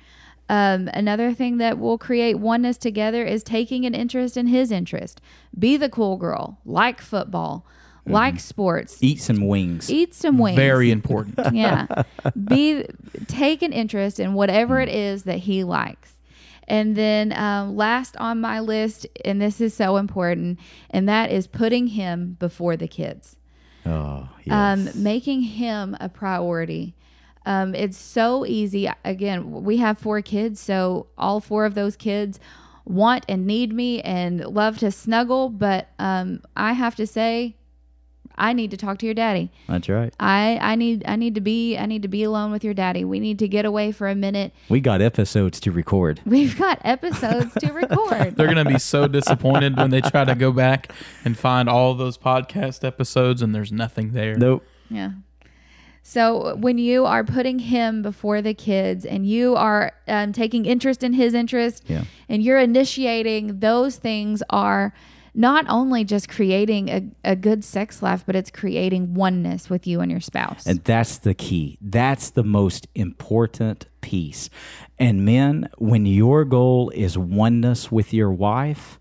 Um, 0.48 0.88
another 0.94 1.34
thing 1.34 1.58
that 1.58 1.80
will 1.80 1.98
create 1.98 2.38
oneness 2.38 2.76
together 2.76 3.24
is 3.24 3.42
taking 3.42 3.84
an 3.84 3.96
interest 3.96 4.36
in 4.36 4.46
his 4.46 4.70
interest. 4.70 5.20
Be 5.58 5.76
the 5.76 5.88
cool 5.88 6.16
girl, 6.16 6.60
like 6.64 7.00
football, 7.00 7.66
like 8.06 8.40
sports, 8.40 8.98
eat 9.00 9.20
some 9.20 9.46
wings. 9.46 9.90
Eat 9.90 10.14
some 10.14 10.38
wings. 10.38 10.56
Very 10.56 10.90
important. 10.90 11.38
yeah. 11.54 11.86
Be 12.44 12.86
take 13.26 13.62
an 13.62 13.72
interest 13.72 14.20
in 14.20 14.34
whatever 14.34 14.80
it 14.80 14.88
is 14.88 15.24
that 15.24 15.38
he 15.38 15.64
likes. 15.64 16.12
And 16.68 16.96
then 16.96 17.32
um, 17.32 17.76
last 17.76 18.16
on 18.16 18.40
my 18.40 18.60
list 18.60 19.06
and 19.24 19.40
this 19.40 19.60
is 19.60 19.72
so 19.74 19.98
important 19.98 20.58
and 20.90 21.08
that 21.08 21.30
is 21.30 21.46
putting 21.46 21.88
him 21.88 22.36
before 22.38 22.76
the 22.76 22.88
kids. 22.88 23.36
Oh 23.84 24.28
yes. 24.44 24.52
um, 24.52 25.02
making 25.02 25.42
him 25.42 25.96
a 26.00 26.08
priority. 26.08 26.94
Um, 27.44 27.76
it's 27.76 27.96
so 27.96 28.44
easy. 28.44 28.90
Again 29.04 29.62
we 29.62 29.76
have 29.76 29.98
four 29.98 30.22
kids 30.22 30.60
so 30.60 31.06
all 31.16 31.40
four 31.40 31.64
of 31.64 31.74
those 31.74 31.96
kids 31.96 32.40
want 32.86 33.24
and 33.28 33.46
need 33.46 33.72
me 33.72 34.00
and 34.02 34.40
love 34.40 34.78
to 34.78 34.90
snuggle 34.92 35.48
but 35.48 35.88
um, 35.98 36.40
i 36.54 36.72
have 36.72 36.94
to 36.94 37.06
say 37.06 37.56
i 38.38 38.52
need 38.52 38.70
to 38.70 38.76
talk 38.76 38.98
to 38.98 39.06
your 39.06 39.14
daddy 39.14 39.50
that's 39.68 39.88
right 39.88 40.12
I 40.20 40.58
I 40.60 40.74
need 40.76 41.04
I 41.06 41.16
need 41.16 41.34
to 41.36 41.40
be 41.40 41.76
I 41.76 41.86
need 41.86 42.02
to 42.02 42.08
be 42.08 42.22
alone 42.22 42.50
with 42.52 42.62
your 42.64 42.74
daddy. 42.74 43.04
We 43.04 43.20
need 43.20 43.38
to 43.40 43.48
get 43.48 43.64
away 43.64 43.92
for 43.92 44.08
a 44.08 44.14
minute. 44.14 44.52
we 44.68 44.80
got 44.80 45.00
episodes 45.00 45.58
to 45.60 45.72
record 45.72 46.20
We've 46.26 46.56
got 46.58 46.80
episodes 46.84 47.54
to 47.60 47.72
record. 47.72 48.36
They're 48.36 48.52
going 48.52 48.64
to 48.64 48.70
be 48.70 48.78
so 48.78 49.06
disappointed 49.08 49.76
when 49.76 49.90
they 49.90 50.00
try 50.00 50.24
to 50.24 50.34
go 50.34 50.52
back 50.52 50.92
and 51.24 51.36
find 51.38 51.68
all 51.68 51.94
those 51.94 52.16
podcast 52.18 52.84
episodes 52.84 53.42
and 53.42 53.54
there's 53.54 53.72
nothing 53.72 54.12
there. 54.12 54.36
nope 54.36 54.64
Yeah. 54.90 55.10
So 56.02 56.54
when 56.56 56.78
you 56.78 57.04
are 57.04 57.24
putting 57.24 57.58
him 57.58 58.00
before 58.02 58.40
the 58.40 58.54
kids 58.54 59.04
and 59.04 59.26
you 59.26 59.56
are 59.56 59.92
um, 60.06 60.32
taking 60.32 60.64
interest 60.64 61.02
in 61.02 61.12
his 61.14 61.34
interest 61.34 61.82
Yeah. 61.88 62.04
and 62.28 62.42
you're 62.42 62.60
initiating, 62.60 63.58
those 63.58 63.96
things 63.96 64.42
are 64.50 64.94
not 65.36 65.66
only 65.68 66.02
just 66.02 66.28
creating 66.28 66.88
a, 66.88 67.02
a 67.22 67.36
good 67.36 67.62
sex 67.62 68.02
life, 68.02 68.24
but 68.24 68.34
it's 68.34 68.50
creating 68.50 69.14
oneness 69.14 69.68
with 69.68 69.86
you 69.86 70.00
and 70.00 70.10
your 70.10 70.20
spouse. 70.20 70.66
And 70.66 70.82
that's 70.82 71.18
the 71.18 71.34
key. 71.34 71.78
That's 71.82 72.30
the 72.30 72.42
most 72.42 72.88
important 72.94 73.86
piece. 74.00 74.48
And 74.98 75.26
men, 75.26 75.68
when 75.76 76.06
your 76.06 76.44
goal 76.46 76.90
is 76.94 77.18
oneness 77.18 77.92
with 77.92 78.14
your 78.14 78.32
wife, 78.32 78.98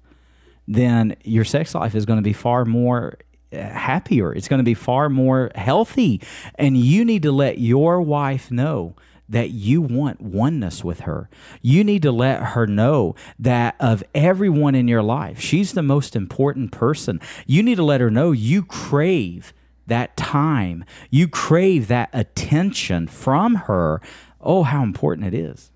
then 0.68 1.16
your 1.24 1.46
sex 1.46 1.74
life 1.74 1.96
is 1.96 2.06
going 2.06 2.18
to 2.18 2.24
be 2.24 2.34
far 2.34 2.66
more 2.66 3.18
uh, 3.54 3.58
happier. 3.58 4.34
It's 4.34 4.50
going 4.50 4.60
to 4.60 4.64
be 4.64 4.74
far 4.74 5.08
more 5.10 5.52
healthy. 5.56 6.22
And 6.56 6.76
you 6.76 7.06
need 7.06 7.24
to 7.24 7.32
let 7.32 7.60
your 7.60 8.02
wife 8.02 8.52
know 8.52 8.96
that 9.28 9.52
you 9.52 9.82
want 9.82 10.22
oneness 10.22 10.84
with 10.84 11.02
her. 11.02 11.30
You 11.62 11.84
need 11.84 12.02
to 12.04 12.12
let 12.12 12.42
her 12.42 12.68
know 12.68 13.16
that 13.40 13.76
of 13.80 14.04
everyone 14.14 14.76
in 14.76 14.88
your 14.88 15.04
life, 15.04 15.40
she's 15.40 15.74
the 15.74 15.84
most 15.84 16.16
important 16.16 16.72
person. 16.72 17.20
You 17.46 17.64
need 17.64 17.76
to 17.76 17.84
let 17.84 18.02
her 18.02 18.12
know 18.12 18.32
you 18.32 18.64
crave 18.64 19.54
that 19.88 20.18
time, 20.18 20.84
you 21.12 21.28
crave 21.28 21.88
that 21.88 22.10
attention 22.12 23.08
from 23.08 23.56
her. 23.56 24.02
Oh, 24.42 24.64
how 24.64 24.84
important 24.84 25.28
it 25.28 25.34
is. 25.34 25.72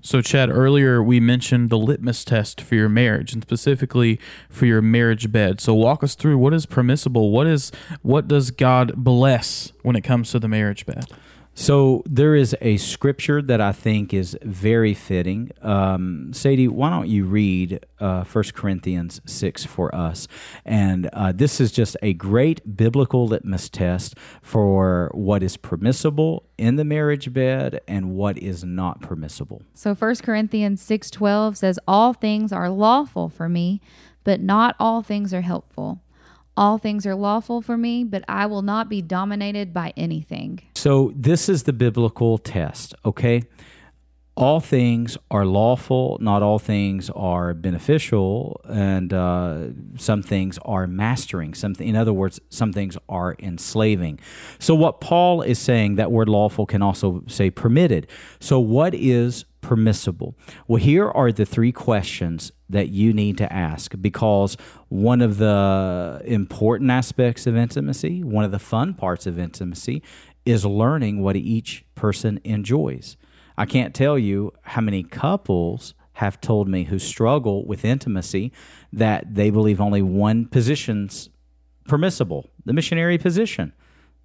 So, 0.00 0.22
Chad, 0.22 0.50
earlier 0.50 1.02
we 1.02 1.18
mentioned 1.18 1.68
the 1.68 1.78
litmus 1.78 2.24
test 2.24 2.60
for 2.60 2.76
your 2.76 2.88
marriage, 2.88 3.32
and 3.32 3.42
specifically 3.42 4.20
for 4.48 4.64
your 4.64 4.80
marriage 4.80 5.32
bed. 5.32 5.60
So, 5.60 5.74
walk 5.74 6.04
us 6.04 6.14
through 6.14 6.38
what 6.38 6.54
is 6.54 6.64
permissible. 6.64 7.32
What 7.32 7.48
is 7.48 7.72
what 8.02 8.28
does 8.28 8.52
God 8.52 8.92
bless 8.94 9.72
when 9.82 9.96
it 9.96 10.02
comes 10.02 10.30
to 10.30 10.38
the 10.38 10.46
marriage 10.46 10.86
bed? 10.86 11.06
So 11.58 12.02
there 12.04 12.34
is 12.34 12.54
a 12.60 12.76
scripture 12.76 13.40
that 13.40 13.62
I 13.62 13.72
think 13.72 14.12
is 14.12 14.36
very 14.42 14.92
fitting. 14.92 15.52
Um, 15.62 16.30
Sadie, 16.34 16.68
why 16.68 16.90
don't 16.90 17.08
you 17.08 17.24
read 17.24 17.80
uh, 17.98 18.24
1 18.24 18.44
Corinthians 18.54 19.22
6 19.24 19.64
for 19.64 19.92
us? 19.94 20.28
And 20.66 21.08
uh, 21.14 21.32
this 21.32 21.58
is 21.58 21.72
just 21.72 21.96
a 22.02 22.12
great 22.12 22.76
biblical 22.76 23.26
litmus 23.26 23.70
test 23.70 24.16
for 24.42 25.10
what 25.14 25.42
is 25.42 25.56
permissible 25.56 26.44
in 26.58 26.76
the 26.76 26.84
marriage 26.84 27.32
bed 27.32 27.80
and 27.88 28.10
what 28.10 28.36
is 28.36 28.62
not 28.62 29.00
permissible. 29.00 29.62
So 29.72 29.94
1 29.94 30.16
Corinthians 30.16 30.82
6:12 30.82 31.56
says 31.56 31.78
all 31.88 32.12
things 32.12 32.52
are 32.52 32.68
lawful 32.68 33.30
for 33.30 33.48
me, 33.48 33.80
but 34.24 34.40
not 34.42 34.76
all 34.78 35.00
things 35.00 35.32
are 35.32 35.40
helpful. 35.40 36.02
All 36.56 36.78
things 36.78 37.06
are 37.06 37.14
lawful 37.14 37.60
for 37.60 37.76
me, 37.76 38.02
but 38.02 38.24
I 38.28 38.46
will 38.46 38.62
not 38.62 38.88
be 38.88 39.02
dominated 39.02 39.74
by 39.74 39.92
anything. 39.96 40.60
So 40.74 41.12
this 41.14 41.48
is 41.48 41.64
the 41.64 41.74
biblical 41.74 42.38
test, 42.38 42.94
okay? 43.04 43.42
All 44.36 44.60
things 44.60 45.16
are 45.30 45.46
lawful, 45.46 46.18
not 46.20 46.42
all 46.42 46.58
things 46.58 47.08
are 47.10 47.54
beneficial, 47.54 48.60
and 48.68 49.12
uh, 49.12 49.68
some 49.96 50.22
things 50.22 50.58
are 50.62 50.86
mastering. 50.86 51.54
Some, 51.54 51.74
in 51.78 51.96
other 51.96 52.12
words, 52.12 52.38
some 52.50 52.72
things 52.72 52.98
are 53.08 53.34
enslaving. 53.38 54.20
So 54.58 54.74
what 54.74 55.00
Paul 55.00 55.40
is 55.40 55.58
saying, 55.58 55.96
that 55.96 56.12
word 56.12 56.28
lawful 56.28 56.66
can 56.66 56.82
also 56.82 57.22
say 57.26 57.50
permitted. 57.50 58.08
So 58.38 58.60
what 58.60 58.94
is 58.94 59.46
permissible? 59.62 60.36
Well, 60.68 60.82
here 60.82 61.08
are 61.10 61.32
the 61.32 61.46
three 61.46 61.72
questions 61.72 62.52
that 62.68 62.88
you 62.88 63.12
need 63.12 63.38
to 63.38 63.52
ask 63.52 63.94
because 64.00 64.56
one 64.88 65.20
of 65.20 65.38
the 65.38 66.20
important 66.24 66.90
aspects 66.90 67.46
of 67.46 67.56
intimacy, 67.56 68.22
one 68.22 68.44
of 68.44 68.50
the 68.50 68.58
fun 68.58 68.94
parts 68.94 69.26
of 69.26 69.38
intimacy, 69.38 70.02
is 70.44 70.64
learning 70.64 71.22
what 71.22 71.36
each 71.36 71.84
person 71.94 72.40
enjoys. 72.44 73.16
I 73.58 73.66
can't 73.66 73.94
tell 73.94 74.18
you 74.18 74.52
how 74.62 74.80
many 74.80 75.02
couples 75.02 75.94
have 76.14 76.40
told 76.40 76.68
me 76.68 76.84
who 76.84 76.98
struggle 76.98 77.66
with 77.66 77.84
intimacy 77.84 78.52
that 78.92 79.34
they 79.34 79.50
believe 79.50 79.80
only 79.80 80.02
one 80.02 80.46
position's 80.46 81.28
permissible, 81.86 82.50
the 82.64 82.72
missionary 82.72 83.18
position. 83.18 83.72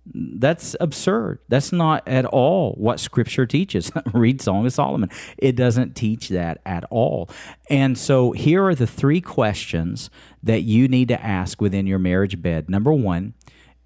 That's 0.06 0.76
absurd. 0.80 1.40
That's 1.48 1.72
not 1.72 2.08
at 2.08 2.26
all 2.26 2.74
what 2.74 3.00
Scripture 3.00 3.46
teaches. 3.46 3.92
Read 4.14 4.42
Song 4.42 4.66
of 4.66 4.74
Solomon. 4.74 5.10
It 5.38 5.56
doesn't 5.56 5.96
teach 5.96 6.30
that 6.30 6.60
at 6.66 6.84
all. 6.90 7.30
And 7.70 7.98
so 7.98 8.32
here 8.32 8.66
are 8.66 8.76
the 8.76 8.88
three 8.88 9.22
questions 9.22 10.10
that 10.42 10.62
you 10.62 10.88
need 10.88 11.08
to 11.10 11.24
ask 11.24 11.62
within 11.62 11.86
your 11.86 12.00
marriage 12.00 12.42
bed. 12.42 12.70
Number 12.70 12.92
one 12.92 13.36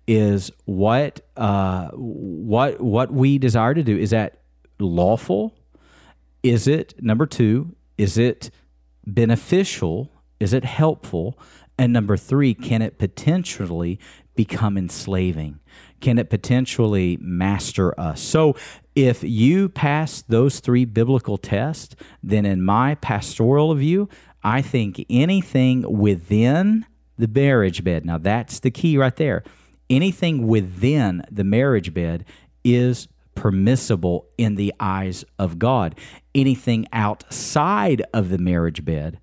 is 0.07 0.51
what 0.65 1.21
uh, 1.35 1.89
what 1.89 2.79
what 2.79 3.11
we 3.11 3.37
desire 3.37 3.73
to 3.73 3.83
do 3.83 3.97
is 3.97 4.11
that 4.11 4.39
lawful? 4.79 5.57
Is 6.43 6.67
it 6.67 6.93
number 7.01 7.25
two? 7.25 7.75
Is 7.97 8.17
it 8.17 8.51
beneficial? 9.05 10.11
Is 10.39 10.53
it 10.53 10.63
helpful? 10.63 11.37
And 11.77 11.91
number 11.91 12.17
three, 12.17 12.53
can 12.53 12.81
it 12.81 12.97
potentially 12.97 13.99
become 14.35 14.77
enslaving? 14.77 15.59
Can 16.05 16.19
it 16.19 16.29
potentially 16.29 17.17
master 17.19 17.99
us? 17.99 18.21
So, 18.21 18.55
if 18.93 19.23
you 19.23 19.69
pass 19.69 20.21
those 20.21 20.59
three 20.59 20.85
biblical 20.85 21.39
tests, 21.39 21.95
then 22.21 22.45
in 22.45 22.61
my 22.61 22.93
pastoral 22.93 23.73
view, 23.73 24.07
I 24.43 24.61
think 24.61 25.03
anything 25.09 25.81
within 25.97 26.85
the 27.17 27.27
marriage 27.27 27.83
bed, 27.83 28.05
now 28.05 28.19
that's 28.19 28.59
the 28.59 28.69
key 28.69 28.99
right 28.99 29.15
there, 29.15 29.43
anything 29.89 30.45
within 30.45 31.23
the 31.31 31.43
marriage 31.43 31.91
bed 31.91 32.23
is 32.63 33.07
permissible 33.33 34.27
in 34.37 34.53
the 34.53 34.75
eyes 34.79 35.25
of 35.39 35.57
God. 35.57 35.95
Anything 36.35 36.85
outside 36.93 38.03
of 38.13 38.29
the 38.29 38.37
marriage 38.37 38.85
bed, 38.85 39.19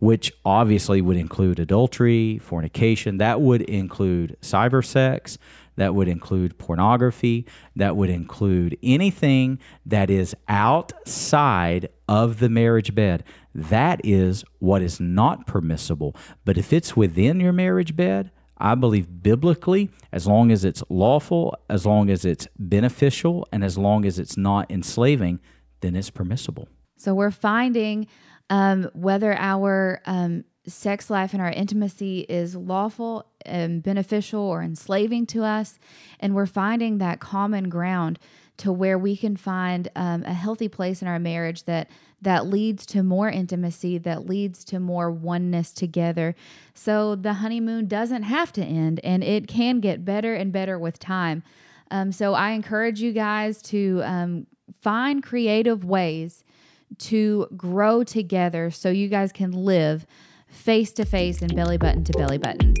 which 0.00 0.34
obviously 0.44 1.00
would 1.00 1.16
include 1.16 1.58
adultery, 1.58 2.36
fornication, 2.36 3.16
that 3.16 3.40
would 3.40 3.62
include 3.62 4.36
cyber 4.42 4.84
sex, 4.84 5.38
that 5.76 5.94
would 5.94 6.08
include 6.08 6.58
pornography, 6.58 7.46
that 7.74 7.96
would 7.96 8.10
include 8.10 8.76
anything 8.82 9.58
that 9.84 10.10
is 10.10 10.34
outside 10.48 11.88
of 12.08 12.38
the 12.38 12.48
marriage 12.48 12.94
bed. 12.94 13.24
That 13.54 14.00
is 14.04 14.44
what 14.58 14.82
is 14.82 15.00
not 15.00 15.46
permissible. 15.46 16.14
But 16.44 16.58
if 16.58 16.72
it's 16.72 16.96
within 16.96 17.40
your 17.40 17.52
marriage 17.52 17.96
bed, 17.96 18.30
I 18.58 18.74
believe 18.74 19.22
biblically, 19.22 19.90
as 20.12 20.26
long 20.26 20.50
as 20.50 20.64
it's 20.64 20.82
lawful, 20.88 21.56
as 21.68 21.84
long 21.84 22.08
as 22.08 22.24
it's 22.24 22.48
beneficial, 22.58 23.46
and 23.52 23.62
as 23.62 23.76
long 23.76 24.06
as 24.06 24.18
it's 24.18 24.36
not 24.36 24.70
enslaving, 24.70 25.40
then 25.80 25.94
it's 25.94 26.10
permissible. 26.10 26.68
So 26.96 27.14
we're 27.14 27.30
finding 27.30 28.06
um, 28.48 28.88
whether 28.94 29.34
our 29.34 30.00
um, 30.06 30.44
sex 30.66 31.10
life 31.10 31.32
and 31.32 31.42
our 31.42 31.50
intimacy 31.50 32.20
is 32.28 32.54
lawful 32.54 33.26
and 33.44 33.82
beneficial 33.82 34.40
or 34.40 34.62
enslaving 34.62 35.26
to 35.26 35.44
us. 35.44 35.78
And 36.20 36.34
we're 36.34 36.46
finding 36.46 36.98
that 36.98 37.20
common 37.20 37.68
ground 37.68 38.18
to 38.58 38.72
where 38.72 38.98
we 38.98 39.16
can 39.16 39.36
find 39.36 39.88
um, 39.94 40.22
a 40.24 40.32
healthy 40.32 40.68
place 40.68 41.02
in 41.02 41.08
our 41.08 41.18
marriage 41.18 41.64
that 41.64 41.88
that 42.22 42.46
leads 42.46 42.86
to 42.86 43.02
more 43.02 43.28
intimacy 43.28 43.98
that 43.98 44.26
leads 44.26 44.64
to 44.64 44.80
more 44.80 45.10
oneness 45.10 45.72
together 45.72 46.34
so 46.74 47.14
the 47.14 47.34
honeymoon 47.34 47.86
doesn't 47.86 48.22
have 48.22 48.52
to 48.52 48.64
end 48.64 48.98
and 49.04 49.22
it 49.22 49.46
can 49.46 49.80
get 49.80 50.04
better 50.04 50.34
and 50.34 50.52
better 50.52 50.78
with 50.78 50.98
time 50.98 51.42
um, 51.90 52.10
so 52.10 52.32
i 52.32 52.50
encourage 52.50 53.00
you 53.00 53.12
guys 53.12 53.60
to 53.60 54.00
um, 54.04 54.46
find 54.80 55.22
creative 55.22 55.84
ways 55.84 56.42
to 56.98 57.46
grow 57.56 58.02
together 58.02 58.70
so 58.70 58.88
you 58.88 59.08
guys 59.08 59.32
can 59.32 59.52
live 59.52 60.06
face 60.48 60.92
to 60.92 61.04
face 61.04 61.42
and 61.42 61.54
belly 61.54 61.76
button 61.76 62.04
to 62.04 62.12
belly 62.14 62.38
button 62.38 62.74